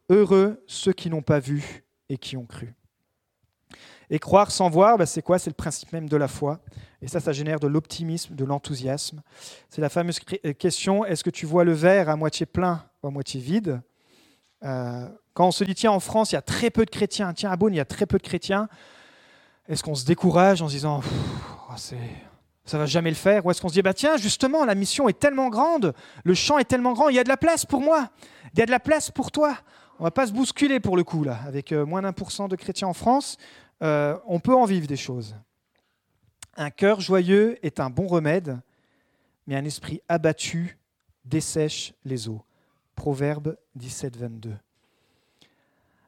[0.09, 2.75] Heureux ceux qui n'ont pas vu et qui ont cru.
[4.13, 5.39] Et croire sans voir, bah, c'est quoi?
[5.39, 6.59] C'est le principe même de la foi.
[7.01, 9.21] Et ça, ça génère de l'optimisme, de l'enthousiasme.
[9.69, 13.07] C'est la fameuse euh, question, est-ce que tu vois le verre à moitié plein ou
[13.07, 13.81] à moitié vide?
[14.63, 17.33] Euh, Quand on se dit, tiens, en France, il y a très peu de chrétiens,
[17.33, 18.67] tiens, à Beaune, il y a très peu de chrétiens,
[19.67, 21.01] est-ce qu'on se décourage en se disant,
[21.69, 21.97] oh, c'est
[22.65, 23.45] ça va jamais le faire?
[23.45, 25.93] Ou est-ce qu'on se dit, bah tiens, justement, la mission est tellement grande,
[26.23, 28.09] le champ est tellement grand, il y a de la place pour moi,
[28.53, 29.57] il y a de la place pour toi.
[29.99, 31.39] On va pas se bousculer pour le coup, là.
[31.47, 33.37] Avec euh, moins d'un pour cent de chrétiens en France,
[33.81, 35.35] euh, on peut en vivre des choses.
[36.55, 38.59] Un cœur joyeux est un bon remède,
[39.47, 40.77] mais un esprit abattu
[41.25, 42.43] dessèche les eaux.
[42.95, 44.55] Proverbe 17, 22.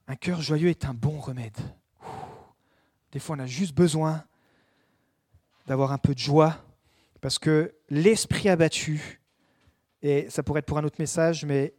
[0.08, 1.58] Un cœur joyeux est un bon remède.
[3.12, 4.24] Des fois, on a juste besoin
[5.66, 6.58] d'avoir un peu de joie,
[7.22, 9.22] parce que l'esprit abattu,
[10.02, 11.74] et ça pourrait être pour un autre message, mais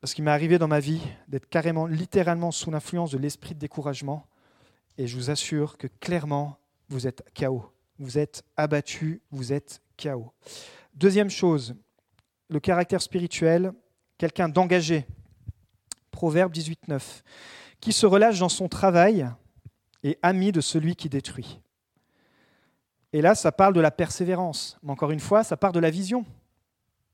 [0.00, 3.58] parce qu'il m'est arrivé dans ma vie d'être carrément, littéralement sous l'influence de l'esprit de
[3.60, 4.26] découragement,
[4.98, 7.72] et je vous assure que clairement, vous êtes chaos.
[7.98, 10.32] Vous êtes abattu, vous êtes chaos.
[10.94, 11.74] Deuxième chose,
[12.48, 13.72] le caractère spirituel,
[14.18, 15.06] quelqu'un d'engagé.
[16.10, 17.22] Proverbe 18.9.
[17.80, 19.28] Qui se relâche dans son travail
[20.02, 21.60] et ami de celui qui détruit.
[23.12, 24.78] Et là, ça parle de la persévérance.
[24.82, 26.24] Mais encore une fois, ça part de la vision.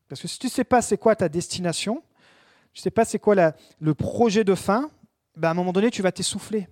[0.09, 2.03] Parce que si tu ne sais pas c'est quoi ta destination,
[2.73, 4.91] tu ne sais pas c'est quoi le projet de fin,
[5.37, 6.69] ben à un moment donné, tu vas t'essouffler.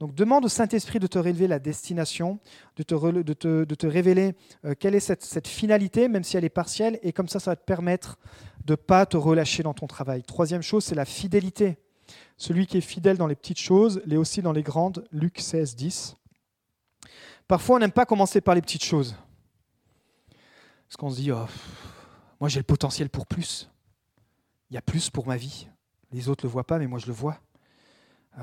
[0.00, 2.40] Donc demande au Saint-Esprit de te révéler la destination,
[2.76, 4.34] de te, de te, révéler
[4.64, 7.56] euh, quelle est cette, finalité, même si elle est partielle, et comme ça, ça va
[7.56, 8.18] te permettre
[8.64, 10.22] de ne pas te relâcher dans ton travail.
[10.22, 11.76] Troisième chose, c'est la fidélité.
[12.38, 15.06] Celui qui est fidèle dans les petites choses l'est aussi dans les grandes.
[15.12, 16.16] Luc 16, 10.
[17.46, 19.14] Parfois, on n'aime pas commencer par les petites choses.
[20.88, 21.46] Parce qu'on se dit, oh,
[22.40, 23.70] moi j'ai le potentiel pour plus.
[24.70, 25.68] Il y a plus pour ma vie.
[26.10, 27.38] Les autres ne le voient pas, mais moi je le vois.
[28.38, 28.42] Euh,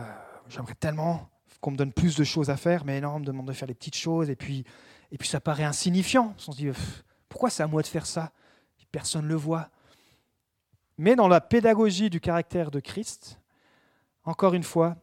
[0.50, 1.28] j'aimerais tellement
[1.62, 3.68] qu'on me donne plus de choses à faire, mais non, on me demande de faire
[3.68, 4.66] les petites choses, et puis,
[5.22, 6.36] ça paraît insignifiant.
[6.48, 6.70] On se dit,
[7.30, 8.32] pourquoi c'est à moi de faire ça?
[8.92, 9.70] Personne ne le voit.
[10.98, 13.40] Mais dans la pédagogie du caractère de Christ,
[14.24, 14.96] encore une fois,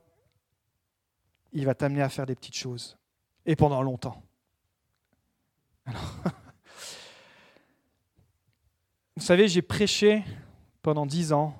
[1.53, 2.99] il va t'amener à faire des petites choses
[3.47, 4.23] et pendant longtemps.
[5.87, 5.93] vous
[9.19, 10.25] savez, j'ai prêché
[10.83, 11.57] pendant dix ans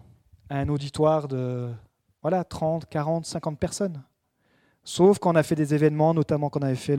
[0.49, 1.73] à un auditoire de
[2.23, 4.03] voilà, 30, 40, 50 personnes.
[4.85, 6.99] Sauf quand on a fait des événements, notamment quand on avait fait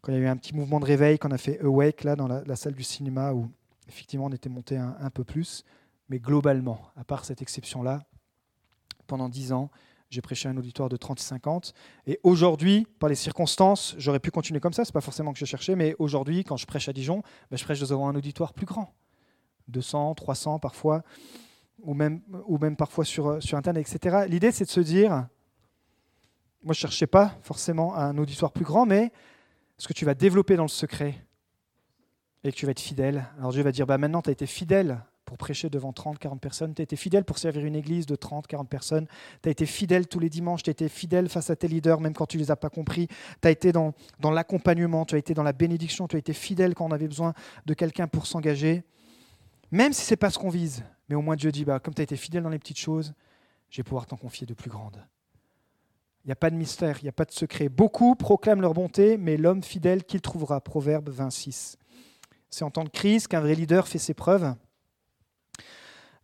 [0.00, 2.04] quand il y a eu un petit mouvement de réveil, quand on a fait Awake
[2.04, 3.48] là dans la, salle du cinéma où
[3.88, 5.64] effectivement on était monté un, peu plus.
[6.08, 8.04] Mais globalement, à part cette exception-là,
[9.06, 9.70] pendant dix ans,
[10.10, 11.72] j'ai prêché un auditoire de 30-50.
[12.06, 14.84] Et aujourd'hui, par les circonstances, j'aurais pu continuer comme ça.
[14.84, 17.56] Ce n'est pas forcément que je cherchais, mais aujourd'hui, quand je prêche à Dijon, ben,
[17.56, 18.94] je prêche devant un auditoire plus grand.
[19.68, 21.02] 200, 300 parfois,
[21.80, 24.26] ou même, ou même parfois sur, sur Internet, etc.
[24.28, 25.26] L'idée, c'est de se dire,
[26.66, 29.12] moi, je ne cherchais pas forcément un auditoire plus grand, mais
[29.78, 31.14] ce que tu vas développer dans le secret
[32.42, 33.24] et que tu vas être fidèle.
[33.38, 36.40] Alors Dieu va dire, bah, maintenant, tu as été fidèle pour prêcher devant 30, 40
[36.40, 36.74] personnes.
[36.74, 39.06] Tu as été fidèle pour servir une église de 30, 40 personnes.
[39.44, 40.64] Tu as été fidèle tous les dimanches.
[40.64, 42.68] Tu as été fidèle face à tes leaders, même quand tu ne les as pas
[42.68, 43.06] compris.
[43.40, 45.04] Tu as été dans, l'accompagnement.
[45.04, 46.08] Tu as été dans la bénédiction.
[46.08, 47.32] Tu as été fidèle quand on avait besoin
[47.64, 48.82] de quelqu'un pour s'engager.
[49.70, 50.82] Même si ce n'est pas ce qu'on vise.
[51.08, 53.14] Mais au moins Dieu dit, bah, comme tu as été fidèle dans les petites choses,
[53.70, 55.00] je vais pouvoir t'en confier de plus grandes.
[56.26, 57.68] Il n'y a pas de mystère, il n'y a pas de secret.
[57.68, 61.78] Beaucoup proclament leur bonté, mais l'homme fidèle, qu'il trouvera Proverbe 26.
[62.50, 64.52] C'est en temps de crise qu'un vrai leader fait ses preuves.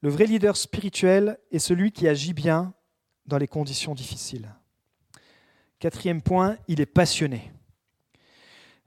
[0.00, 2.74] Le vrai leader spirituel est celui qui agit bien
[3.26, 4.52] dans les conditions difficiles.
[5.78, 7.52] Quatrième point, il est passionné.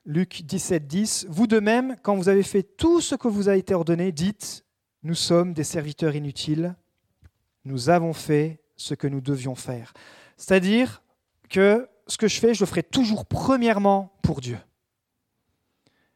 [0.03, 1.27] Luc 17, 10.
[1.29, 4.65] Vous de même, quand vous avez fait tout ce que vous a été ordonné, dites
[5.01, 6.75] Nous sommes des serviteurs inutiles,
[7.63, 9.93] nous avons fait ce que nous devions faire.
[10.35, 11.01] C'est-à-dire
[11.49, 14.57] que ce que je fais, je le ferai toujours premièrement pour Dieu.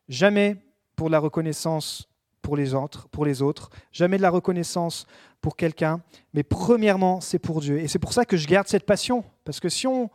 [0.08, 0.58] Jamais
[0.96, 2.10] pour la reconnaissance
[2.42, 5.06] pour les autres, pour les autres, jamais de la reconnaissance
[5.42, 6.02] pour quelqu'un,
[6.34, 7.80] mais premièrement, c'est pour Dieu.
[7.80, 10.10] Et c'est pour ça que je garde cette passion, parce que si on,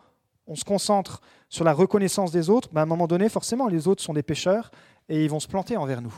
[0.55, 4.03] se concentre sur la reconnaissance des autres, ben à un moment donné, forcément, les autres
[4.03, 4.71] sont des pécheurs
[5.09, 6.15] et ils vont se planter envers nous.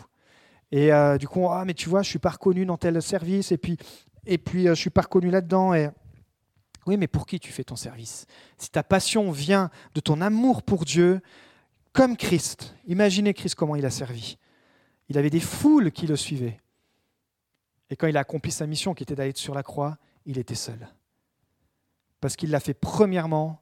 [0.73, 3.53] Et euh, du coup, ah, mais tu vois, je suis pas reconnu dans tel service,
[3.53, 3.79] et puis
[4.27, 5.73] et puis je ne suis pas reconnu là-dedans.
[5.75, 5.91] Et...
[6.87, 8.27] Oui, mais pour qui tu fais ton service?
[8.59, 11.21] Si ta passion vient de ton amour pour Dieu,
[11.93, 14.39] comme Christ, imaginez Christ comment il a servi.
[15.09, 16.61] Il avait des foules qui le suivaient.
[17.91, 20.55] Et quand il a accompli sa mission, qui était d'aller sur la croix, il était
[20.55, 20.89] seul.
[22.21, 23.61] Parce qu'il l'a fait premièrement.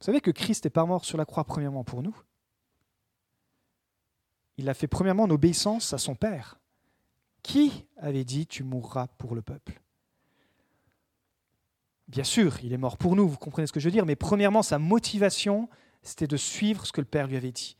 [0.00, 2.16] Vous savez que Christ n'est pas mort sur la croix premièrement pour nous.
[4.56, 6.58] Il l'a fait premièrement en obéissance à son Père.
[7.42, 9.80] Qui avait dit tu mourras pour le peuple
[12.10, 14.16] Bien sûr, il est mort pour nous, vous comprenez ce que je veux dire, mais
[14.16, 15.68] premièrement, sa motivation,
[16.02, 17.76] c'était de suivre ce que le Père lui avait dit.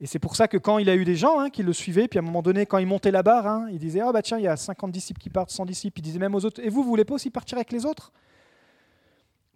[0.00, 2.08] Et c'est pour ça que quand il a eu des gens hein, qui le suivaient,
[2.08, 4.22] puis à un moment donné, quand il montait la barre, hein, il disait Ah bah
[4.22, 6.00] tiens, il y a 50 disciples qui partent, 100 disciples.
[6.00, 8.12] Il disait même aux autres Et vous, vous voulez pas aussi partir avec les autres?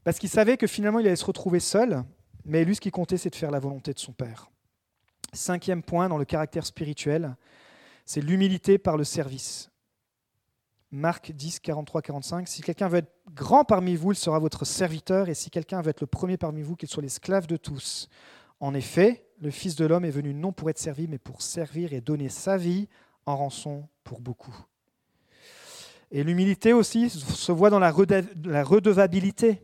[0.04, 2.04] Parce qu'il savait que finalement, il allait se retrouver seul,
[2.44, 4.48] mais lui, ce qui comptait, c'est de faire la volonté de son Père.
[5.32, 7.34] Cinquième point dans le caractère spirituel,
[8.04, 9.70] c'est l'humilité par le service.
[10.90, 12.48] Marc 10, 43, 45.
[12.48, 15.90] Si quelqu'un veut être grand parmi vous, il sera votre serviteur, et si quelqu'un veut
[15.90, 18.08] être le premier parmi vous, qu'il soit l'esclave de tous.
[18.60, 21.92] En effet, le Fils de l'homme est venu non pour être servi, mais pour servir
[21.92, 22.88] et donner sa vie
[23.26, 24.56] en rançon pour beaucoup.
[26.10, 29.62] Et l'humilité aussi se voit dans la redevabilité.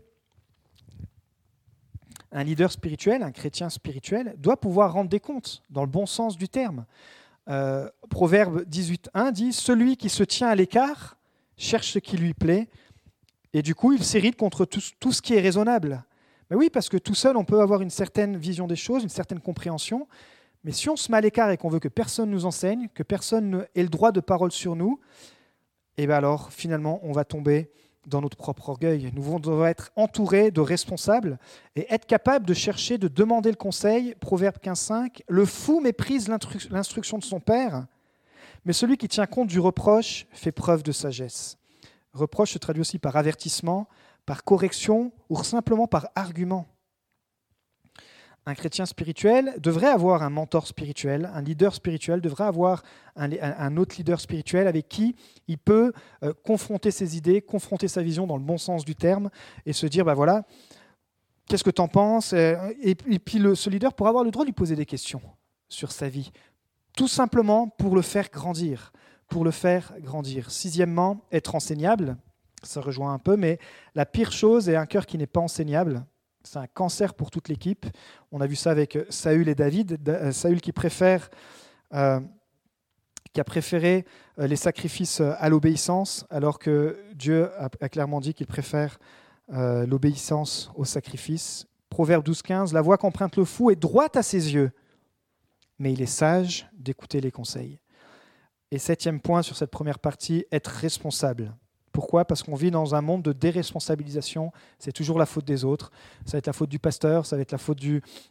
[2.31, 6.37] Un leader spirituel, un chrétien spirituel, doit pouvoir rendre des comptes, dans le bon sens
[6.37, 6.85] du terme.
[7.49, 11.17] Euh, Proverbe 18.1 dit Celui qui se tient à l'écart
[11.57, 12.69] cherche ce qui lui plaît,
[13.53, 16.05] et du coup il s'irrite contre tout, ce qui est raisonnable.
[16.51, 19.09] Mais oui, parce que tout seul, on peut avoir une certaine vision des choses, une
[19.09, 20.09] certaine compréhension.
[20.63, 23.03] Mais si on se met à l'écart et qu'on veut que personne nous enseigne, que
[23.03, 25.01] personne ait le droit de parole sur nous,
[25.97, 27.71] et eh bien alors, finalement, on va tomber
[28.07, 29.11] dans notre propre orgueil.
[29.15, 31.39] Nous devons être entourés de responsables
[31.77, 34.15] et être capables de chercher, de demander le conseil.
[34.21, 37.87] Proverbe 15.5, le fou méprise l'instruction de son père,
[38.65, 41.59] mais celui qui tient compte du reproche fait preuve de sagesse.
[42.13, 43.89] Reproche se traduit aussi par avertissement,
[44.27, 46.67] par correction ou simplement par argument.
[48.47, 52.83] Un chrétien spirituel devrait avoir un mentor spirituel, un leader spirituel devrait avoir
[53.17, 55.17] un, autre leader spirituel avec qui
[55.49, 59.31] il peut euh, confronter ses idées, confronter sa vision dans le bon sens du terme
[59.65, 60.45] et se dire, bah voilà,
[61.49, 64.55] qu'est-ce que tu en penses et, puis ce leader pourra avoir le droit de lui
[64.55, 65.23] poser des questions
[65.69, 66.31] sur sa vie,
[66.97, 68.93] tout simplement pour le faire grandir,
[69.29, 70.51] pour le faire grandir.
[70.51, 72.19] Sixièmement, être enseignable
[72.65, 73.59] ça rejoint un peu, mais
[73.95, 76.05] la pire chose est un cœur qui n'est pas enseignable.
[76.45, 77.87] C'est un cancer pour toute l'équipe.
[78.31, 79.99] On a vu ça avec Saül et David.
[80.09, 81.31] Euh, Saül qui préfère,
[81.95, 82.21] euh,
[83.33, 84.05] qui a préféré
[84.39, 88.99] euh, les sacrifices à l'obéissance, alors que Dieu a, clairement dit qu'il préfère
[89.49, 91.67] l'obéissance au sacrifice.
[91.91, 94.73] Proverbe 12-15, la voix qu'emprunte le fou est droite à ses yeux,
[95.79, 97.79] mais il est sage d'écouter les conseils.
[98.71, 101.55] Et septième point sur cette première partie, être responsable.
[101.95, 102.25] Pourquoi?
[102.25, 104.51] Parce qu'on vit dans un monde de déresponsabilisation.
[104.81, 105.93] C'est toujours la faute des autres.
[106.27, 107.79] Ça va être la faute du pasteur, ça va être la faute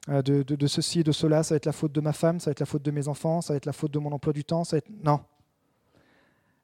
[0.10, 2.50] euh, de, ceci et de cela, ça va être la faute de ma femme, ça
[2.50, 4.34] va être la faute de mes enfants, ça va être la faute de mon emploi
[4.34, 4.66] du temps.
[4.66, 4.90] Ça va être...
[5.02, 5.22] Non.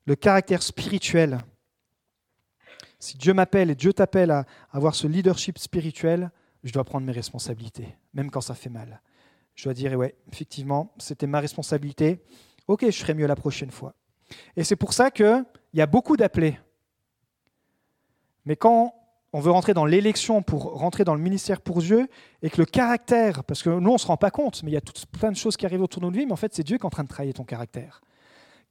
[0.06, 1.40] Le caractère spirituel.
[3.00, 6.30] Si Dieu m'appelle et Dieu t'appelle à avoir ce leadership spirituel,
[6.66, 9.02] je dois prendre mes responsabilités, même quand ça fait mal.
[9.56, 12.22] Je dois dire, ouais, effectivement, c'était ma responsabilité.
[12.68, 13.96] Ok, je ferai mieux la prochaine fois.
[14.58, 16.60] Et c'est pour ça qu'il y a beaucoup d'appelés
[18.46, 18.94] mais quand
[19.32, 22.08] on veut rentrer dans l'élection pour rentrer dans le ministère pour Dieu,
[22.42, 24.74] et que le caractère, parce que nous on ne se rend pas compte, mais il
[24.74, 26.64] y a tout, plein de choses qui arrivent autour de nous, mais en fait c'est
[26.64, 28.02] Dieu qui est en train de travailler ton caractère.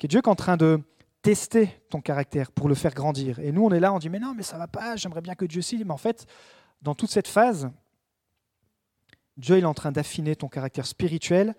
[0.00, 0.81] C'est Dieu qui est en train de
[1.22, 3.38] tester ton caractère pour le faire grandir.
[3.38, 5.35] Et nous on est là, on dit mais non, mais ça va pas, j'aimerais bien
[5.35, 5.85] que Dieu s'y.
[5.85, 6.26] Mais en fait,
[6.83, 7.70] dans toute cette phase,
[9.37, 11.54] Dieu est en train d'affiner ton caractère spirituel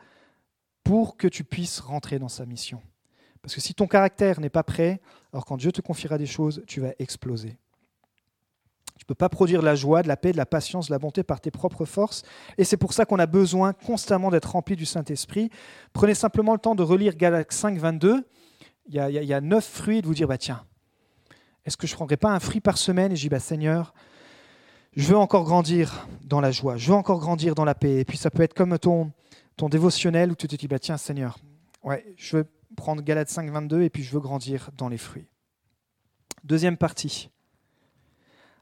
[0.83, 2.81] pour que tu puisses rentrer dans sa mission.
[3.41, 4.99] Parce que si ton caractère n'est pas prêt,
[5.31, 7.57] alors quand Dieu te confiera des choses, tu vas exploser.
[8.99, 10.91] Tu ne peux pas produire de la joie, de la paix, de la patience, de
[10.91, 12.23] la bonté par tes propres forces.
[12.57, 15.49] Et c'est pour ça qu'on a besoin constamment d'être rempli du Saint-Esprit.
[15.93, 18.27] Prenez simplement le temps de relire Galates 5, 22.
[18.89, 18.99] Il y,
[19.33, 20.65] a, neuf fruits et de vous dire, bah, tiens,
[21.63, 23.13] est-ce que je ne prendrai pas un fruit par semaine?
[23.13, 23.93] Et je dis, bah, Seigneur,
[24.97, 28.01] je veux encore grandir dans la joie, je veux encore grandir dans la paix.
[28.01, 29.13] Et puis ça peut être comme ton,
[29.55, 31.37] ton dévotionnel où tu te dis, bah, tiens, Seigneur,
[31.83, 35.29] ouais, je veux prendre Galates 5, 22 et puis je veux grandir dans les fruits.
[36.43, 37.29] Deuxième partie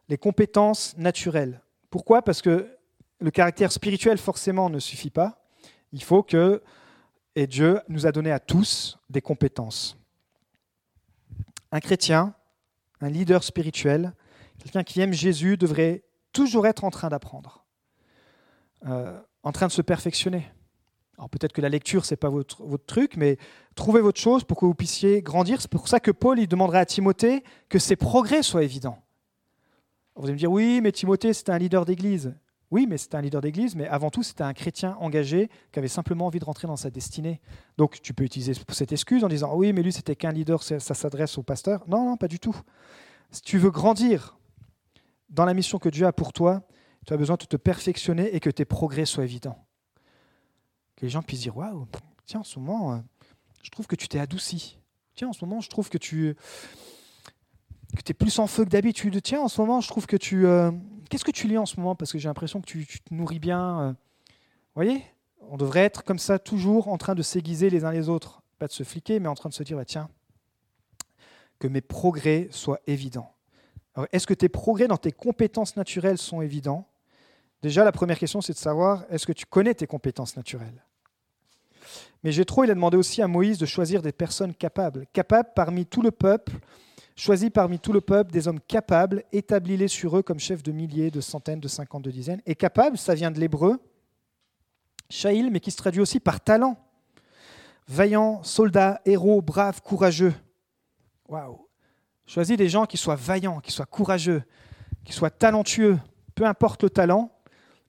[0.09, 1.61] les compétences naturelles.
[1.89, 2.21] Pourquoi?
[2.21, 2.77] Parce que
[3.19, 5.43] le caractère spirituel forcément ne suffit pas.
[5.91, 6.61] Il faut que,
[7.35, 9.97] et Dieu nous a donné à tous des compétences.
[11.71, 12.35] Un chrétien,
[13.01, 14.13] un leader spirituel,
[14.59, 17.65] quelqu'un qui aime Jésus devrait toujours être en train d'apprendre,
[18.85, 20.49] euh, en train de se perfectionner.
[21.17, 23.37] Alors peut-être que la lecture, ce n'est pas votre, votre truc, mais
[23.75, 25.61] trouvez votre chose pour que vous puissiez grandir.
[25.61, 29.01] C'est pour ça que Paul il demanderait à Timothée que ses progrès soient évidents.
[30.17, 32.35] Vous allez me dire, oui, mais Timothée, c'était un leader d'église.
[32.69, 35.87] Oui, mais c'était un leader d'église, mais avant tout, c'était un chrétien engagé qui avait
[35.87, 37.39] simplement envie de rentrer dans sa destinée.
[37.77, 40.79] Donc tu peux utiliser cette excuse en disant, oui, mais lui, c'était qu'un leader, ça
[40.79, 41.87] s'adresse au pasteur.
[41.87, 42.55] Non, non, pas du tout.
[43.31, 44.37] Si tu veux grandir
[45.29, 46.63] dans la mission que Dieu a pour toi,
[47.05, 49.65] tu as besoin de te perfectionner et que tes progrès soient évidents.
[50.97, 51.87] Que les gens puissent dire Waouh,
[52.25, 52.97] tiens, en ce moment, euh,
[53.63, 54.77] je trouve que tu t'es adouci.
[55.15, 56.35] Tiens, en ce moment, je trouve que tu
[57.97, 59.21] que es plus en feu que d'habitude.
[59.21, 60.45] Tiens, en ce moment, je trouve que tu.
[60.45, 60.71] Euh,
[61.09, 61.95] qu'est-ce que tu lis en ce moment?
[61.95, 63.81] Parce que j'ai l'impression que tu, te nourris bien.
[63.81, 63.89] Euh.
[63.89, 65.03] Vous voyez?
[65.49, 68.41] On devrait être comme ça, toujours en train de s'aiguiser les uns les autres.
[68.59, 70.09] Pas de se fliquer, mais en train de se dire bah, Tiens,
[71.59, 73.33] que mes progrès soient évidents.
[74.11, 76.87] Est-ce que tes progrès dans tes compétences naturelles sont évidents?
[77.63, 80.83] Déjà, la première question, c'est de savoir, est-ce que tu connais tes compétences naturelles?
[82.23, 85.85] Mais Jétro, il a demandé aussi à Moïse de choisir des personnes capables, capables parmi
[85.85, 86.53] tout le peuple,
[87.17, 91.11] choisis parmi tout le peuple des hommes capables, établis-les sur eux comme chefs de milliers,
[91.11, 92.41] de centaines, de cinquante, de dizaines.
[92.45, 93.79] Et capable, ça vient de l'hébreu,
[95.09, 96.77] shail, mais qui se traduit aussi par talent.
[97.87, 100.33] Vaillant, soldat, héros, brave, courageux.
[101.27, 101.67] Waouh
[102.25, 104.43] Choisis des gens qui soient vaillants, qui soient courageux,
[105.03, 105.97] qui soient talentueux,
[106.35, 107.31] peu importe le talent,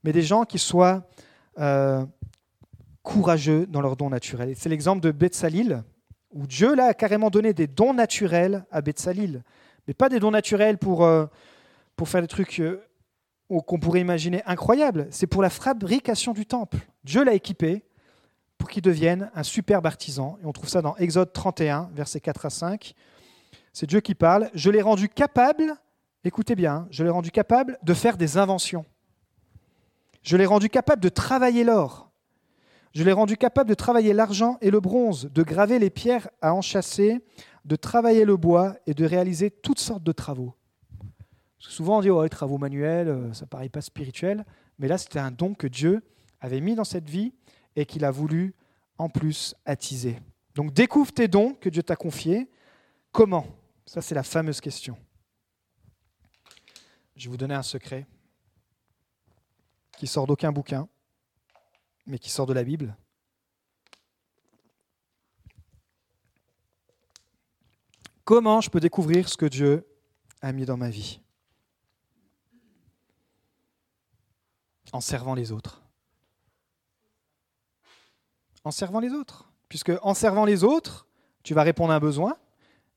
[0.05, 1.07] mais des gens qui soient
[1.59, 2.07] euh,
[3.03, 4.55] courageux dans leurs dons naturels.
[4.57, 5.83] C'est l'exemple de Betsalil,
[6.33, 9.43] où Dieu là, a carrément donné des dons naturels à Betsalil,
[9.87, 11.27] mais pas des dons naturels pour, euh,
[12.05, 12.81] faire des trucs euh,
[13.49, 16.79] qu'on pourrait imaginer incroyables, c'est pour la fabrication du temple.
[17.03, 17.83] Dieu l'a équipé
[18.59, 22.47] pour qu'il devienne un superbe artisan, et on trouve ça dans Exode 31, versets 4
[22.47, 22.95] à 5.
[23.73, 24.51] C'est Dieu qui parle.
[24.55, 25.75] Je l'ai rendu capable,
[26.25, 28.85] écoutez bien, je l'ai rendu capable de faire des inventions.
[30.23, 32.08] Je l'ai rendu capable de travailler l'or.
[32.95, 36.55] Je l'ai rendu capable de travailler l'argent et le bronze, de graver les pierres à
[36.55, 37.21] enchasser,
[37.65, 40.55] de travailler le bois et de réaliser toutes sortes de travaux.
[41.59, 44.45] souvent on dit, oh, les travaux manuels, euh, ça ne paraît pas spirituel,
[44.79, 46.03] mais là c'était un don que Dieu
[46.41, 47.33] avait mis dans cette vie
[47.77, 48.55] et qu'il a voulu
[48.97, 50.19] en plus attiser.
[50.55, 52.51] Donc découvre tes dons que Dieu t'a confiés.
[53.13, 53.47] Comment?
[53.85, 54.97] Ça c'est la fameuse question.
[57.17, 58.07] Je vais vous donner un secret
[59.99, 60.89] qui sort d'aucun bouquin,
[62.09, 62.97] mais qui sort de la Bible.
[68.25, 69.87] Comment je peux découvrir ce que Dieu
[70.41, 71.21] a mis dans ma vie?
[74.93, 75.83] En servant les autres.
[78.65, 79.51] En servant les autres.
[79.69, 81.07] Puisque en servant les autres,
[81.43, 82.37] tu vas répondre à un besoin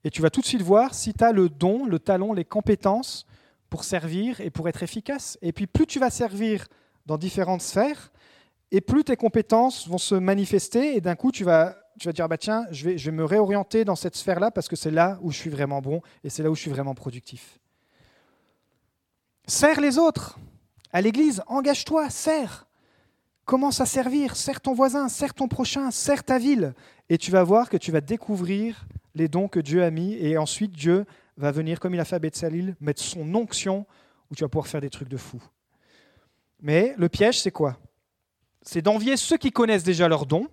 [0.04, 2.45] et tu vas tout de suite voir si tu as le don, le talent, les
[2.45, 3.26] compétences
[3.69, 5.38] pour servir et pour être efficace.
[5.41, 6.67] Et puis plus tu vas servir
[7.06, 8.12] dans différentes sphères,
[8.71, 12.29] et plus tes compétences vont se manifester, et d'un coup, tu vas, tu vas dire,
[12.29, 15.38] bah, tiens, je vais, me réorienter dans cette sphère-là, parce que c'est là où je
[15.38, 17.60] suis vraiment bon, et c'est là où je suis vraiment productif.
[19.45, 20.39] Sers les autres.
[20.93, 22.67] À l'église, engage-toi, sers.
[23.45, 26.73] Commence à servir, sers ton voisin, sers ton prochain, sers ta ville.
[27.10, 30.38] Et tu vas voir que tu vas découvrir les dons que Dieu a mis, et
[30.38, 31.05] ensuite Dieu
[31.36, 33.86] va venir, comme il a fait à Betsalil, mettre son onction,
[34.29, 35.41] où tu vas pouvoir faire des trucs de fou.
[36.62, 37.77] Mais le piège, c'est quoi?
[38.62, 40.47] C'est d'envier ceux qui connaissent déjà leurs dons,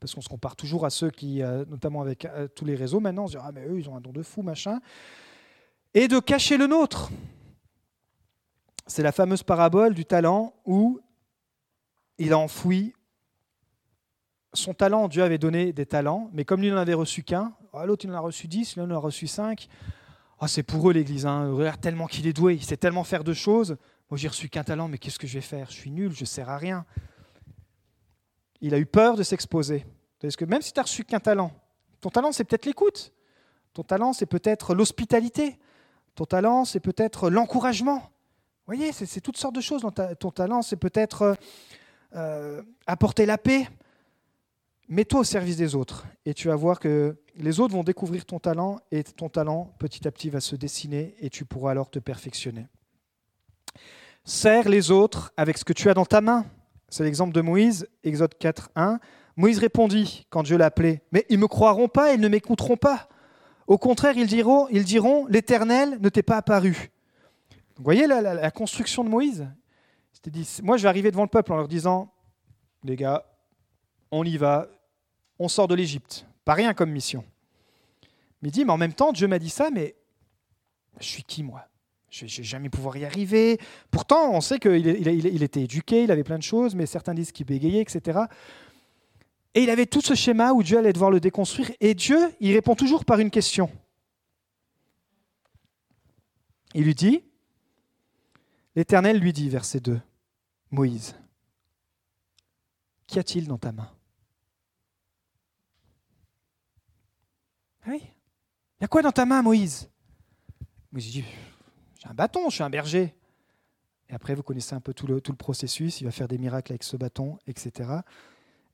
[0.00, 3.00] parce qu'on se compare toujours à ceux qui, euh, notamment avec euh, tous les réseaux
[3.00, 4.80] maintenant, on se dit Ah, mais eux, ils ont un don de fou, machin.
[5.94, 7.10] Et de cacher le nôtre.
[8.86, 11.00] C'est la fameuse parabole du talent où
[12.18, 12.94] il a enfoui
[14.52, 15.08] son talent.
[15.08, 18.10] Dieu avait donné des talents, mais comme lui n'en avait reçu qu'un, ah, l'autre il
[18.10, 19.68] en a reçu dix, l'autre en a reçu cinq.
[20.38, 21.26] Ah, c'est pour eux l'Église.
[21.26, 21.50] Hein.
[21.52, 23.76] Regarde tellement qu'il est doué, il sait tellement faire de choses.
[24.10, 25.70] Moi, j'ai reçu qu'un talent, mais qu'est-ce que je vais faire?
[25.70, 26.84] Je suis nul, je ne sers à rien.
[28.60, 29.86] Il a eu peur de s'exposer.
[30.20, 31.52] Parce que même si tu n'as reçu qu'un talent,
[32.00, 33.12] ton talent, c'est peut-être l'écoute.
[33.72, 35.58] Ton talent, c'est peut-être l'hospitalité.
[36.14, 37.98] Ton talent, c'est peut-être l'encouragement.
[38.66, 39.86] Vous voyez, c'est toutes sortes de choses.
[40.18, 41.34] Ton talent, c'est peut-être euh,
[42.14, 43.68] euh, apporter la paix.
[44.88, 48.38] Mets-toi au service des autres et tu vas voir que les autres vont découvrir ton
[48.38, 51.98] talent et ton talent petit à petit va se dessiner et tu pourras alors te
[51.98, 52.68] perfectionner.
[54.24, 56.46] Sers les autres avec ce que tu as dans ta main.
[56.88, 59.00] C'est l'exemple de Moïse, Exode 4, 1.
[59.36, 63.08] Moïse répondit quand Dieu l'appelait, mais ils ne me croiront pas, ils ne m'écouteront pas.
[63.66, 66.90] Au contraire, ils diront, ils diront, l'Éternel ne t'est pas apparu.
[67.76, 69.46] Vous voyez la, construction de Moïse?
[70.24, 72.12] Dit, Moi, je vais arriver devant le peuple en leur disant,
[72.82, 73.24] les gars,
[74.10, 74.66] on y va,
[75.38, 76.26] on sort de l'Égypte.
[76.44, 77.24] Pas rien comme mission.
[78.40, 79.94] Mais il dit, mais en même temps, Dieu m'a dit ça, mais
[80.98, 81.66] je suis qui moi?
[82.24, 83.58] Je vais jamais pouvoir y arriver.
[83.90, 87.32] Pourtant, on sait qu'il il, était éduqué, il avait plein de choses, mais certains disent
[87.32, 88.20] qu'il bégayait, etc.
[89.54, 91.70] Et il avait tout ce schéma où Dieu allait devoir le déconstruire.
[91.80, 93.70] Et Dieu, il répond toujours par une question.
[96.74, 97.22] Il lui dit,
[98.74, 100.00] l'Éternel lui dit, verset 2,
[100.70, 101.14] Moïse,
[103.06, 103.90] qu'y a-t-il dans ta main?
[107.82, 109.88] Ah Oui, il y a quoi dans ta main, Moïse?
[110.92, 111.24] Moïse dit,
[112.08, 113.14] un bâton, je suis un berger.
[114.08, 116.84] Et après, vous connaissez un peu tout le, processus, il va faire des miracles avec
[116.84, 117.90] ce bâton, etc.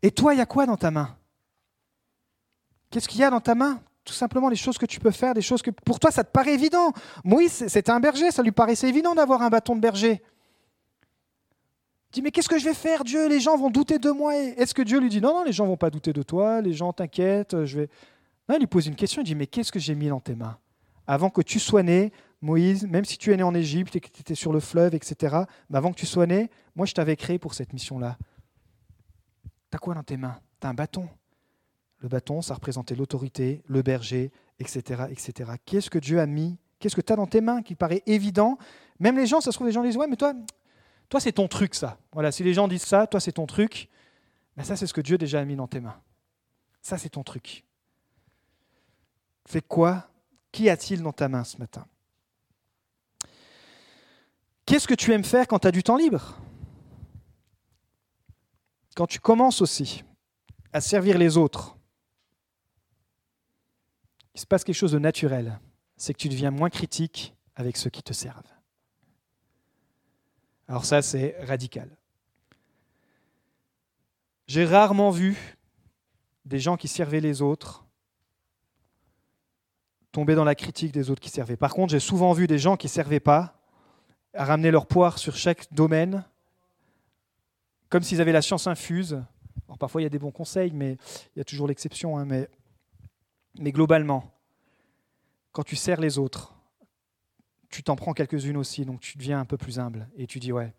[0.02, 1.16] Et toi, il y a quoi dans ta main?
[2.90, 3.80] Qu'est-ce qu'il y a dans ta main?
[4.04, 6.30] Tout simplement les choses que tu peux faire, des choses que pour toi, ça te
[6.30, 6.92] paraît évident.
[7.24, 10.20] Moïse, c'était un berger, ça lui paraissait évident d'avoir un bâton de berger.
[12.10, 13.28] Il dit, mais qu'est-ce que je vais faire, Dieu?
[13.28, 14.36] Les gens vont douter de moi.
[14.36, 16.74] Est-ce que Dieu lui dit, non, non, les gens vont pas douter de toi, les
[16.74, 17.88] gens t'inquiètent, je vais...
[18.48, 20.34] Non, il lui pose une question, il dit, mais qu'est-ce que j'ai mis dans tes
[20.34, 20.58] mains?
[21.06, 22.12] Avant que tu sois né,
[22.42, 24.94] Moïse, même si tu es né en Égypte et que tu étais sur le fleuve,
[24.94, 25.36] etc.,
[25.70, 28.18] mais avant que tu sois né, moi je t'avais créé pour cette mission-là.
[29.70, 30.38] T'as quoi dans tes mains?
[30.60, 31.08] T'as un bâton.
[31.98, 35.04] Le bâton, ça représentait l'autorité, le berger, etc.
[35.10, 35.52] etc.
[35.64, 36.58] Qu'est-ce que Dieu a mis?
[36.78, 38.58] Qu'est-ce que tu as dans tes mains qui paraît évident?
[38.98, 40.34] Même les gens, ça se trouve, les gens disent Ouais, mais toi,
[41.08, 41.98] toi c'est ton truc, ça.
[42.12, 43.88] Voilà, si les gens disent ça, toi, c'est ton truc.
[44.56, 46.00] Mais ça, c'est ce que Dieu déjà a mis dans tes mains.
[46.82, 47.64] Ça, c'est ton truc.
[49.46, 50.08] Fais quoi?
[50.50, 51.86] Qu'y a-t-il dans ta main ce matin?
[54.66, 56.38] Qu'est-ce que tu aimes faire quand tu as du temps libre?
[58.94, 60.04] Quand tu commences aussi
[60.72, 61.76] à servir les autres,
[64.34, 65.60] il se passe quelque chose de naturel,
[65.96, 68.42] c'est que tu deviens moins critique avec ceux qui te servent.
[70.68, 71.98] Alors ça, c'est radical.
[74.46, 75.58] J'ai rarement vu
[76.44, 77.84] des gens qui servaient les autres
[80.12, 81.56] tomber dans la critique des autres qui servaient.
[81.56, 83.61] Par contre, j'ai souvent vu des gens qui ne servaient pas
[84.34, 86.24] à ramener leur poire sur chaque domaine,
[87.88, 89.22] comme s'ils avaient la science infuse.
[89.66, 90.96] Alors parfois il y a des bons conseils, mais
[91.34, 92.18] il y a toujours l'exception.
[92.18, 92.48] Hein, mais,
[93.58, 94.32] mais globalement,
[95.52, 96.54] quand tu sers les autres,
[97.68, 100.52] tu t'en prends quelques-unes aussi, donc tu deviens un peu plus humble et tu dis
[100.52, 100.72] ouais,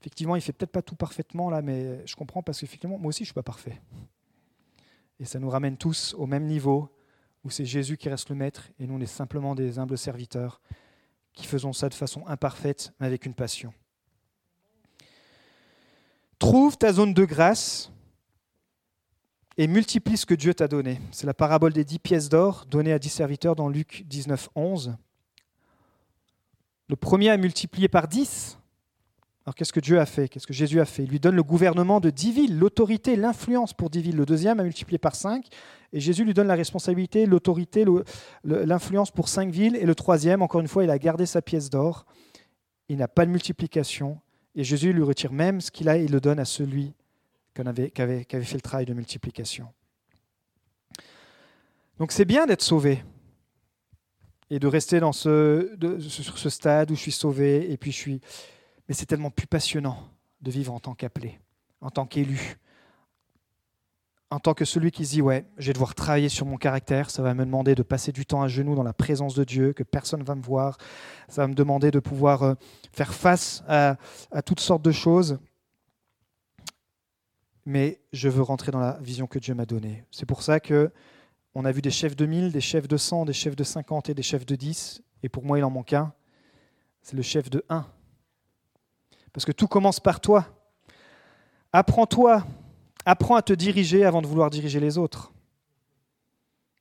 [0.00, 3.24] effectivement, il fait peut-être pas tout parfaitement là, mais je comprends parce qu'effectivement, moi aussi,
[3.24, 3.80] je suis pas parfait.
[5.20, 6.88] Et ça nous ramène tous au même niveau
[7.44, 10.60] où c'est Jésus qui reste le maître et nous on est simplement des humbles serviteurs
[11.32, 13.72] qui faisons ça de façon imparfaite, mais avec une passion.
[16.38, 17.92] Trouve ta zone de grâce
[19.56, 21.00] et multiplie ce que Dieu t'a donné.
[21.10, 24.96] C'est la parabole des dix pièces d'or données à dix serviteurs dans Luc 19, 11.
[26.88, 28.58] Le premier a multiplié par dix
[29.44, 30.28] alors qu'est-ce que Dieu a fait?
[30.28, 31.02] Qu'est-ce que Jésus a fait?
[31.02, 34.16] Il lui donne le gouvernement de dix villes, l'autorité, l'influence pour dix villes.
[34.16, 35.46] Le deuxième a multiplié par cinq,
[35.92, 37.84] et Jésus lui donne la responsabilité, l'autorité,
[38.44, 39.74] l'influence pour cinq villes.
[39.74, 42.06] Et le troisième, encore une fois, il a gardé sa pièce d'or.
[42.88, 44.20] Il n'a pas de multiplication,
[44.54, 46.94] et Jésus lui retire même ce qu'il a et le donne à celui
[47.54, 47.60] qui
[48.00, 49.68] avait, fait le travail de multiplication.
[51.98, 53.02] Donc c'est bien d'être sauvé
[54.50, 58.20] et de rester sur ce stade où je suis sauvé et puis je suis
[58.88, 59.98] mais c'est tellement plus passionnant
[60.40, 61.38] de vivre en tant qu'appelé,
[61.80, 62.58] en tant qu'élu,
[64.32, 67.10] en tant que celui qui se dit Ouais, je vais devoir travailler sur mon caractère,
[67.10, 69.74] ça va me demander de passer du temps à genoux dans la présence de Dieu,
[69.74, 70.78] que personne ne va me voir,
[71.28, 72.54] ça va me demander de pouvoir euh,
[72.92, 73.96] faire face à,
[74.44, 75.38] toutes sortes de choses.
[77.66, 80.04] Mais je veux rentrer dans la vision que Dieu m'a donnée.
[80.10, 80.90] C'est pour ça que
[81.54, 84.08] on a vu des chefs de 1000, des chefs de 100, des chefs de 50
[84.08, 85.02] et des chefs de 10.
[85.22, 86.14] Et pour moi, il en manque un.
[87.02, 87.86] C'est le chef de 1
[89.32, 90.46] parce que tout commence par toi.
[91.72, 92.44] Apprends-toi,
[93.04, 95.32] apprends à te diriger avant de vouloir diriger les autres.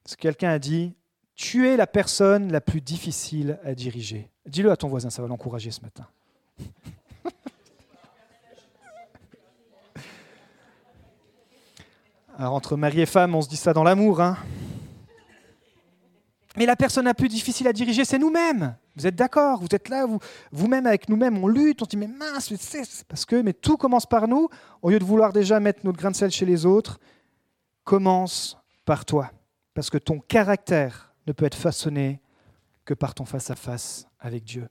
[0.04, 0.94] Parce que quelqu'un a dit,
[1.36, 4.30] tu es la personne la plus difficile à diriger.
[4.46, 6.08] Dis-le à ton voisin, ça va l'encourager ce matin.
[12.38, 14.22] Alors entre mari et femme, on se dit ça dans l'amour.
[14.22, 14.38] Hein
[16.58, 18.76] mais la personne la plus difficile à diriger, c'est nous-mêmes.
[18.96, 19.62] Vous êtes d'accord?
[19.62, 20.06] Vous êtes là,
[20.52, 24.06] vous-même avec nous-mêmes, on lutte, on dit mais mince, c'est parce que, mais tout commence
[24.06, 24.50] par nous.
[24.82, 27.00] Au lieu de vouloir déjà mettre notre grain de sel chez les autres,
[27.84, 29.32] commence par toi.
[29.74, 32.22] Parce que ton caractère ne peut être façonné
[32.84, 34.68] que par ton face-à-face avec Dieu.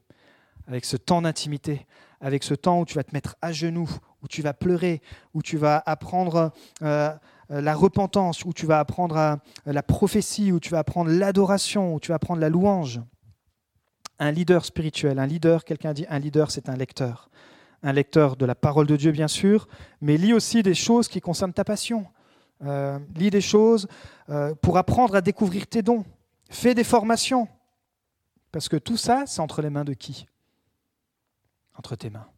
[0.67, 1.87] Avec ce temps d'intimité,
[2.19, 3.89] avec ce temps où tu vas te mettre à genoux,
[4.21, 5.01] où tu vas pleurer,
[5.33, 6.51] où tu vas apprendre
[6.83, 7.11] euh,
[7.59, 11.93] la repentance, où tu vas apprendre à, euh, la prophétie, où tu vas apprendre l'adoration,
[11.95, 13.01] où tu vas apprendre la louange.
[14.19, 17.29] Un leader spirituel, un leader, quelqu'un dit un leader, c'est un lecteur.
[17.83, 19.67] Un lecteur de la parole de Dieu, bien sûr,
[19.99, 22.05] mais lit aussi des choses qui concernent ta passion.
[22.63, 23.87] Euh, lis des choses
[24.61, 26.05] pour apprendre à découvrir tes dons.
[26.49, 27.49] Fais des formations.
[28.51, 30.25] Parce que tout ça, c'est entre les mains de qui?
[31.75, 32.30] Entre tes mains.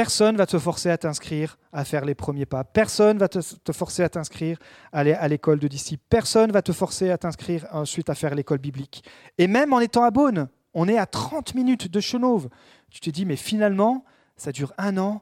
[0.00, 2.64] Personne va te forcer à t'inscrire à faire les premiers pas.
[2.64, 4.56] Personne va te, forcer à t'inscrire
[4.92, 6.02] à l'école de disciples.
[6.08, 9.04] Personne va te forcer à t'inscrire ensuite à faire l'école biblique.
[9.36, 12.48] Et même en étant à Beaune, on est à 30 minutes de Chenauve.
[12.88, 14.06] Tu te dis, mais finalement,
[14.38, 15.20] ça dure un an,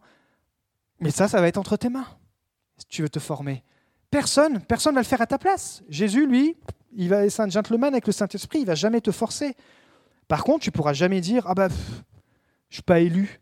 [1.00, 2.06] mais ça, ça va être entre tes mains,
[2.76, 3.64] si tu veux te former.
[4.12, 5.82] Personne, personne va le faire à ta place.
[5.88, 6.56] Jésus, lui,
[6.92, 9.56] il va, c'est un gentleman avec le Saint-Esprit, il va jamais te forcer.
[10.28, 11.66] Par contre, tu pourras jamais dire, ah bah,
[12.68, 13.40] je suis pas élu,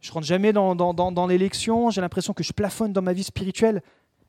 [0.00, 3.82] je rentre jamais dans, dans, l'élection, j'ai l'impression que je plafonne dans ma vie spirituelle.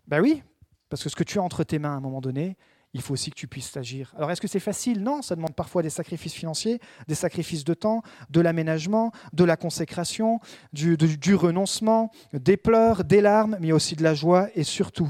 [0.08, 0.44] Ben oui,
[0.90, 2.58] parce que ce que tu as entre tes mains à un moment donné,
[2.94, 4.14] il faut aussi que tu puisses agir.
[4.18, 5.02] Alors est-ce que c'est facile?
[5.02, 9.56] Non, ça demande parfois des sacrifices financiers, des sacrifices de temps, de l'aménagement, de la
[9.56, 10.42] consécration,
[10.74, 15.10] du, du, renoncement, des pleurs, des larmes, mais aussi de la joie et surtout,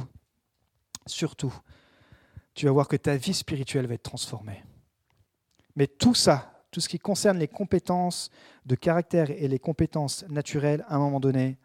[1.08, 1.54] surtout,
[2.54, 4.64] tu vas voir que ta vie spirituelle va être transformée.
[5.76, 8.32] Mais tout ça, tout ce qui concerne les compétences
[8.66, 11.58] de caractère et les compétences naturelles, à un moment donné,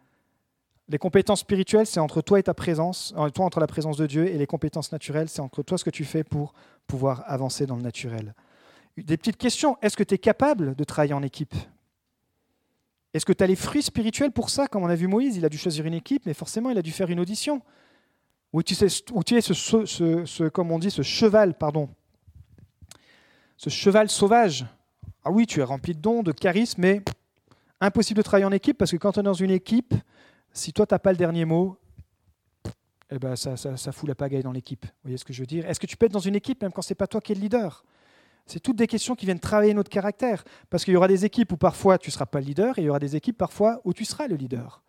[0.89, 4.05] les compétences spirituelles, c'est entre toi et ta présence, euh, toi entre la présence de
[4.05, 6.53] Dieu, et les compétences naturelles, c'est entre toi ce que tu fais pour
[6.87, 8.33] pouvoir avancer dans le naturel.
[8.97, 9.77] Des petites questions.
[9.81, 11.53] Est-ce que tu es capable de travailler en équipe?
[13.13, 14.67] Est-ce que tu as les fruits spirituels pour ça?
[14.67, 16.81] Comme on a vu Moïse, il a dû choisir une équipe, mais forcément, il a
[16.81, 17.61] dû faire une audition.
[18.53, 18.87] Ou tu, sais,
[19.25, 21.89] tu es ce, comme on dit, ce cheval, pardon,
[23.57, 24.65] ce cheval sauvage?
[25.27, 27.01] Ah oui, tu es rempli de dons, de charisme, mais
[27.81, 29.93] impossible de travailler en équipe parce que quand tu es dans une équipe,
[30.53, 31.77] si toi, tu n'as pas le dernier mot,
[33.11, 34.85] eh ben, ça, ça, fout la pagaille dans l'équipe.
[34.85, 35.69] Vous voyez ce que je veux dire?
[35.69, 37.33] Est-ce que tu peux être dans une équipe même quand ce n'est pas toi qui
[37.33, 37.83] es le leader?
[38.45, 40.45] C'est toutes des questions qui viennent travailler notre caractère.
[40.69, 42.83] Parce qu'il y aura des équipes où parfois tu ne seras pas le leader et
[42.83, 44.81] il y aura des équipes parfois où tu seras le leader.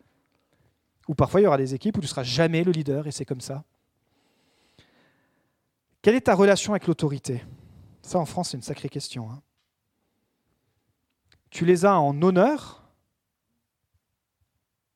[1.09, 3.11] Ou parfois il y aura des équipes où tu ne seras jamais le leader et
[3.11, 3.65] c'est comme ça.
[6.01, 7.43] Quelle est ta relation avec l'autorité?
[8.01, 9.29] Ça en France c'est une sacrée question.
[9.29, 9.41] Hein.
[11.49, 12.83] Tu les as en honneur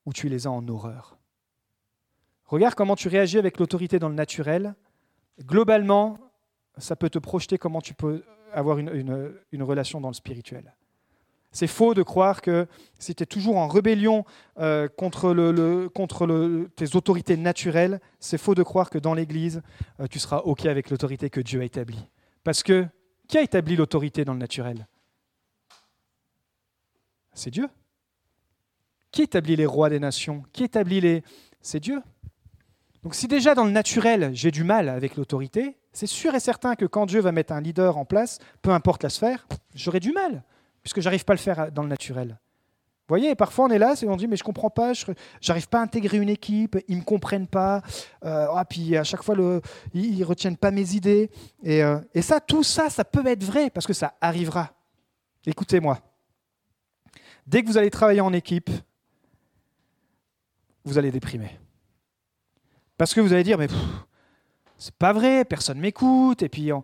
[0.06, 1.18] ou tu les as en horreur?
[2.46, 4.74] Regarde comment tu réagis avec l'autorité dans le naturel.
[5.40, 6.18] Globalement,
[6.78, 10.74] ça peut te projeter comment tu peux avoir une, relation dans le spirituel.
[11.50, 12.66] C'est faux de croire que
[12.98, 14.24] si tu es toujours en rébellion
[14.58, 19.62] euh, contre, tes autorités naturelles, c'est faux de croire que dans l'Église,
[20.00, 22.08] euh, tu seras OK avec l'autorité que Dieu a établie.
[22.42, 22.86] Parce que
[23.28, 24.86] qui a établi l'autorité dans le naturel?
[27.34, 27.68] C'est Dieu.
[29.10, 30.42] Qui établit les rois des nations?
[30.52, 31.22] Qui établit les...
[31.60, 32.02] C'est Dieu.
[33.02, 36.74] Donc si déjà dans le naturel, j'ai du mal avec l'autorité, c'est sûr et certain
[36.74, 40.10] que quand Dieu va mettre un leader en place, peu importe la sphère, j'aurai du
[40.10, 40.42] mal,
[40.82, 42.38] puisque j'arrive pas à le faire dans le naturel.
[43.06, 45.04] Vous voyez, parfois on est là et on dit mais je comprends pas, je
[45.46, 47.82] n'arrive pas à intégrer une équipe, ils me comprennent pas,
[48.24, 49.36] euh, ah, puis à chaque fois
[49.92, 51.30] ils, ne retiennent pas mes idées.
[51.66, 54.70] Euh, et ça, tout ça, ça peut être vrai parce que ça arrivera.
[55.44, 55.98] Écoutez-moi,
[57.46, 58.70] dès que vous allez travailler en équipe,
[60.84, 61.58] vous allez déprimer.
[62.96, 63.68] Parce que vous allez dire, mais
[64.78, 66.82] c'est pas vrai, personne m'écoute, et puis on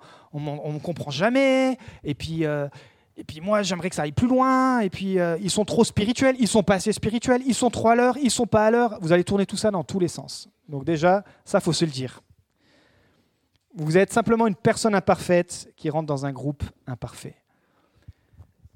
[0.73, 2.69] ne comprend jamais, et puis, euh,
[3.17, 5.85] et puis moi j'aimerais que ça aille plus loin, et puis euh, ils sont trop
[5.85, 8.71] spirituels, ils sont pas assez spirituels, ils sont trop à l'heure, ils sont pas à
[8.71, 8.99] l'heure.
[9.01, 10.49] Vous allez tourner tout ça dans tous les sens.
[10.69, 12.23] Donc déjà, ça faut se le dire.
[13.75, 17.37] Vous êtes simplement une personne imparfaite qui rentre dans un groupe imparfait.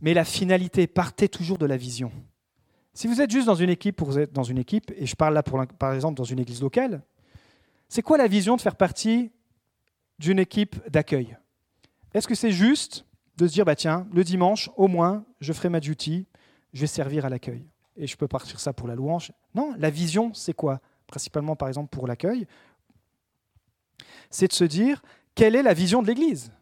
[0.04, 2.12] Mais la finalité, partez toujours de la vision.
[2.92, 4.02] Si vous êtes juste dans une équipe
[4.32, 7.02] dans une équipe, et je parle là par exemple dans une église locale,
[7.88, 9.32] c'est quoi la vision de faire partie
[10.18, 11.38] d'une équipe d'accueil?
[12.12, 13.06] Est-ce que c'est juste
[13.38, 16.26] de se dire, bah tiens, le dimanche, au moins, je ferai ma duty,
[16.74, 17.66] je vais servir à l'accueil.
[17.96, 19.32] Et je peux partir ça pour la louange.
[19.54, 20.82] Non, la vision, c'est quoi?
[21.06, 22.46] Principalement, par exemple, pour l'accueil,
[24.28, 25.02] c'est de se dire,
[25.34, 26.52] quelle est la vision de l'Église?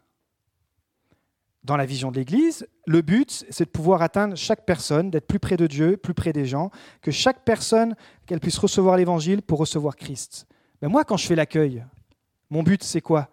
[1.63, 5.39] Dans la vision de l'Église, le but, c'est de pouvoir atteindre chaque personne, d'être plus
[5.39, 7.95] près de Dieu, plus près des gens, que chaque personne,
[8.25, 10.45] qu'elle puisse recevoir l'Évangile pour recevoir Christ.
[10.81, 11.85] Mais moi, quand je fais l'accueil,
[12.49, 13.29] mon but, c'est quoi?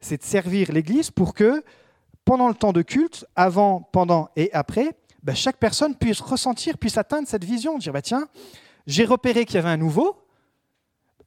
[0.00, 1.62] C'est de servir l'Église pour que,
[2.24, 6.98] pendant le temps de culte, avant, pendant et après, ben, chaque personne puisse ressentir, puisse
[6.98, 8.28] atteindre cette vision, dire, bah, tiens,
[8.86, 10.16] j'ai repéré qu'il y avait un nouveau,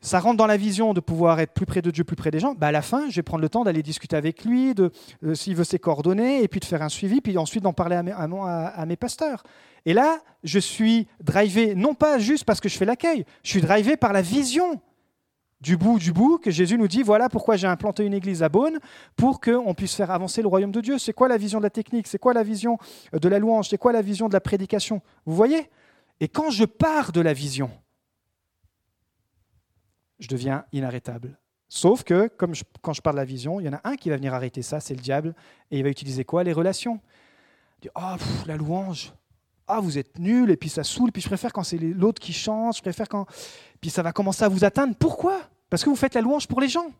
[0.03, 2.39] ça rentre dans la vision de pouvoir être plus près de Dieu, plus près des
[2.39, 4.91] gens, bah à la fin, je vais prendre le temps d'aller discuter avec lui, de
[5.23, 7.95] euh, s'il veut ses coordonnées, et puis de faire un suivi, puis ensuite d'en parler
[7.95, 9.43] à mes, à, mes, pasteurs.
[9.85, 13.61] Et là, je suis drivé, non pas juste parce que je fais l'accueil, je suis
[13.61, 14.81] drivé par la vision
[15.61, 18.49] du bout du bout que Jésus nous dit, voilà pourquoi j'ai implanté une église à
[18.49, 18.79] Beaune,
[19.15, 20.97] pour qu'on puisse faire avancer le royaume de Dieu.
[20.97, 22.07] C'est quoi la vision de la technique?
[22.07, 22.77] C'est quoi la vision
[23.13, 23.69] de la louange?
[23.69, 25.01] C'est quoi la vision de la prédication?
[25.25, 25.69] Vous voyez?
[26.19, 27.71] Et quand je pars de la vision,
[30.23, 31.37] je deviens inarrêtable.
[31.67, 34.09] Sauf que, comme quand je parle de la vision, il y en a un qui
[34.09, 35.35] va venir arrêter ça, c'est le diable,
[35.69, 36.43] et il va utiliser quoi?
[36.43, 36.99] Les relations.
[37.81, 38.15] Dit, oh,
[38.45, 39.13] la louange.
[39.67, 42.31] ah, vous êtes nul, et puis ça saoule, puis je préfère quand c'est l'autre qui
[42.31, 43.25] chante, je préfère quand.
[43.81, 44.95] Puis ça va commencer à vous atteindre.
[44.95, 45.41] Pourquoi?
[45.69, 46.91] Parce que vous faites la louange pour les gens.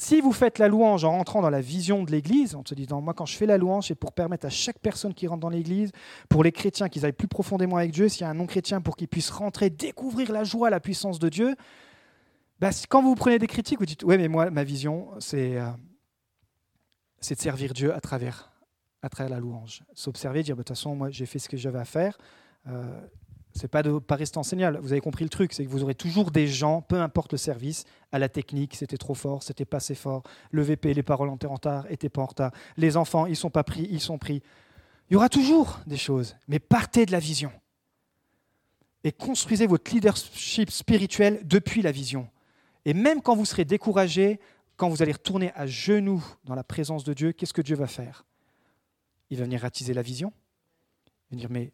[0.00, 3.02] Si vous faites la louange en rentrant dans la vision de l'Église, en se disant,
[3.02, 5.50] moi quand je fais la louange, c'est pour permettre à chaque personne qui rentre dans
[5.50, 5.92] l'Église,
[6.30, 8.96] pour les chrétiens qu'ils aillent plus profondément avec Dieu, s'il y a un non-chrétien pour
[8.96, 11.54] qu'ils puissent rentrer, découvrir la joie, la puissance de Dieu,
[12.60, 15.68] bah, quand vous prenez des critiques, vous dites, ouais mais moi ma vision, c'est euh,
[15.68, 18.50] de servir Dieu à travers,
[19.02, 19.82] à travers la louange.
[19.92, 22.16] S'observer, dire, bah, de toute façon, moi j'ai fait ce que j'avais à faire.
[22.68, 23.06] Euh,
[23.52, 24.72] c'est pas de rester enseignant.
[24.80, 27.38] Vous avez compris le truc, c'est que vous aurez toujours des gens, peu importe le
[27.38, 30.22] service, à la technique, c'était trop fort, c'était pas assez fort.
[30.50, 32.52] Le VP, les paroles en retard, étaient pas en retard.
[32.76, 34.42] Les enfants, ils sont pas pris, ils sont pris.
[35.08, 37.50] Il y aura toujours des choses, mais partez de la vision
[39.04, 42.28] et construisez votre leadership spirituel depuis la vision.
[42.84, 44.40] Et même quand vous serez découragé,
[44.76, 47.86] quand vous allez retourner à genoux dans la présence de Dieu, qu'est-ce que Dieu va
[47.86, 48.24] faire?
[49.30, 50.32] Il va venir attiser la vision.
[51.30, 51.72] Il va dire mais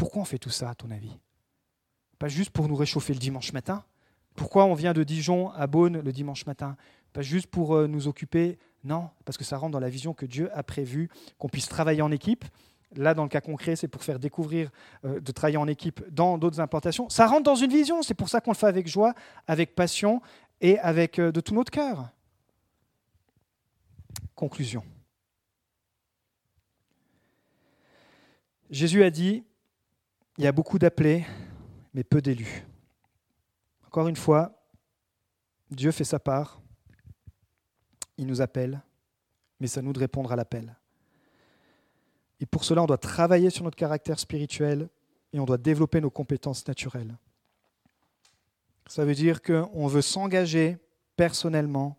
[0.00, 1.18] pourquoi on fait tout ça, à ton avis?
[2.18, 3.84] Pas juste pour nous réchauffer le dimanche matin?
[4.34, 6.78] Pourquoi on vient de Dijon à Beaune le dimanche matin?
[7.12, 8.58] Pas juste pour euh, nous occuper?
[8.82, 12.00] Non, parce que ça rentre dans la vision que Dieu a prévue, qu'on puisse travailler
[12.00, 12.46] en équipe.
[12.96, 14.70] Là, dans le cas concret, c'est pour faire découvrir
[15.04, 17.10] euh, de travailler en équipe dans d'autres importations.
[17.10, 19.12] Ça rentre dans une vision, c'est pour ça qu'on le fait avec joie,
[19.46, 20.22] avec passion
[20.62, 22.08] et avec euh, de tout notre cœur.
[24.34, 24.82] Conclusion.
[28.70, 29.44] Jésus a dit,
[30.40, 31.26] il y a beaucoup d'appelés,
[31.92, 32.64] mais peu d'élus.
[33.86, 34.64] Encore une fois,
[35.70, 36.62] Dieu fait sa part.
[38.16, 38.80] Il nous appelle,
[39.60, 40.74] mais c'est à nous de répondre à l'appel.
[42.40, 44.88] Et pour cela, on doit travailler sur notre caractère spirituel
[45.34, 47.18] et on doit développer nos compétences naturelles.
[48.86, 50.78] Ça veut dire qu'on veut s'engager
[51.16, 51.98] personnellement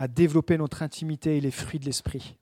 [0.00, 2.36] à développer notre intimité et les fruits de l'esprit.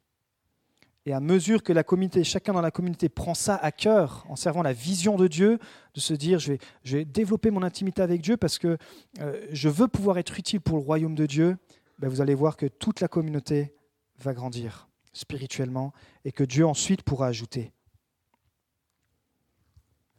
[1.05, 4.37] Et à mesure que la communauté, chacun dans la communauté prend ça à cœur, en
[4.37, 5.59] servant la vision de Dieu,
[5.95, 8.79] de se dire je vais, développer mon intimité avec Dieu parce que
[9.21, 11.57] euh, je veux pouvoir être utile pour le royaume de Dieu,
[11.99, 13.75] ben vous allez voir que toute la communauté
[14.19, 15.93] va grandir spirituellement
[16.25, 17.73] et que Dieu ensuite pourra ajouter.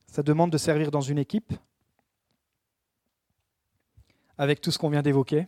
[0.08, 1.54] Ça demande de servir dans une équipe
[4.38, 5.48] avec tout ce qu'on vient d'évoquer.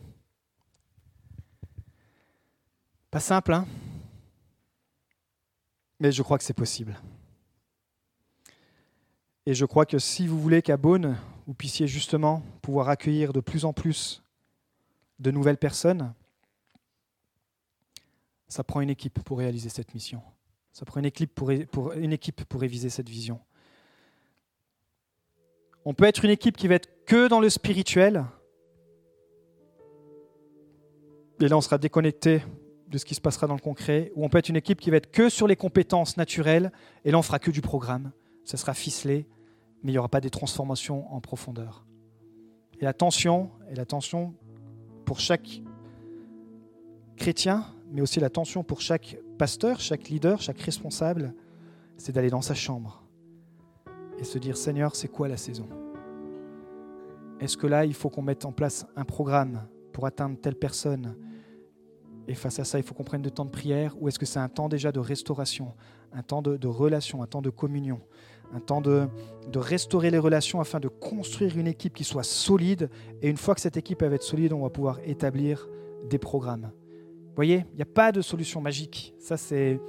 [3.10, 3.66] Pas simple, hein?
[6.00, 7.00] Mais je crois que c'est possible.
[9.46, 11.16] Et je crois que si vous voulez qu'à Beaune,
[11.46, 14.22] vous puissiez justement pouvoir accueillir de plus en plus
[15.20, 16.12] de nouvelles personnes,
[18.48, 20.20] ça prend une équipe pour réaliser cette mission.
[20.72, 23.40] Ça prend une équipe pour, une équipe pour réviser cette vision.
[25.84, 28.24] On peut être une équipe qui va être que dans le spirituel,
[31.40, 32.42] et là on sera déconnecté
[32.88, 34.90] de ce qui se passera dans le concret, ou on peut être une équipe qui
[34.90, 36.72] va être que sur les compétences naturelles,
[37.04, 38.12] et là on fera que du programme.
[38.44, 39.26] Ça sera ficelé,
[39.82, 41.84] mais il n'y aura pas des transformations en profondeur.
[42.80, 44.34] Et la tension, et la tension
[45.04, 45.62] pour chaque
[47.16, 51.34] chrétien, mais aussi la tension pour chaque pasteur, chaque leader, chaque responsable,
[51.96, 53.02] c'est d'aller dans sa chambre
[54.18, 55.68] et se dire Seigneur, c'est quoi la saison?
[57.40, 61.16] Est-ce que là, il faut qu'on mette en place un programme pour atteindre telle personne?
[62.28, 64.26] Et face à ça, il faut qu'on prenne du temps de prière ou est-ce que
[64.26, 65.74] c'est un temps déjà de restauration,
[66.12, 68.00] un temps de, relation, un temps de communion,
[68.52, 69.06] un temps de,
[69.50, 72.90] de, restaurer les relations afin de construire une équipe qui soit solide
[73.22, 75.68] et une fois que cette équipe va être solide, on va pouvoir établir
[76.08, 76.70] des programmes.
[76.72, 79.14] Vous voyez, il n'y a pas de solution magique.
[79.18, 79.80] Ça, c'est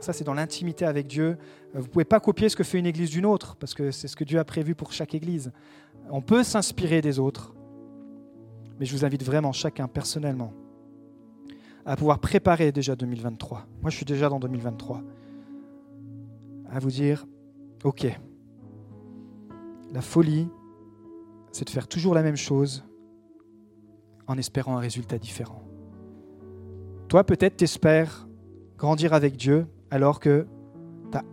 [0.00, 1.38] ça, c'est dans l'intimité avec Dieu.
[1.72, 4.06] Vous ne pouvez pas copier ce que fait une église d'une autre, parce que c'est
[4.06, 5.50] ce que Dieu a prévu pour chaque église.
[6.10, 7.54] On peut s'inspirer des autres,
[8.78, 10.52] mais je vous invite vraiment chacun personnellement
[11.86, 13.66] à pouvoir préparer déjà 2023.
[13.82, 15.02] Moi, je suis déjà dans 2023.
[16.70, 17.26] À vous dire,
[17.84, 18.06] OK,
[19.92, 20.48] la folie,
[21.52, 22.84] c'est de faire toujours la même chose
[24.26, 25.62] en espérant un résultat différent.
[27.08, 28.26] Toi, peut-être, t'espères
[28.76, 30.46] grandir avec Dieu alors que
[31.12, 31.24] tu as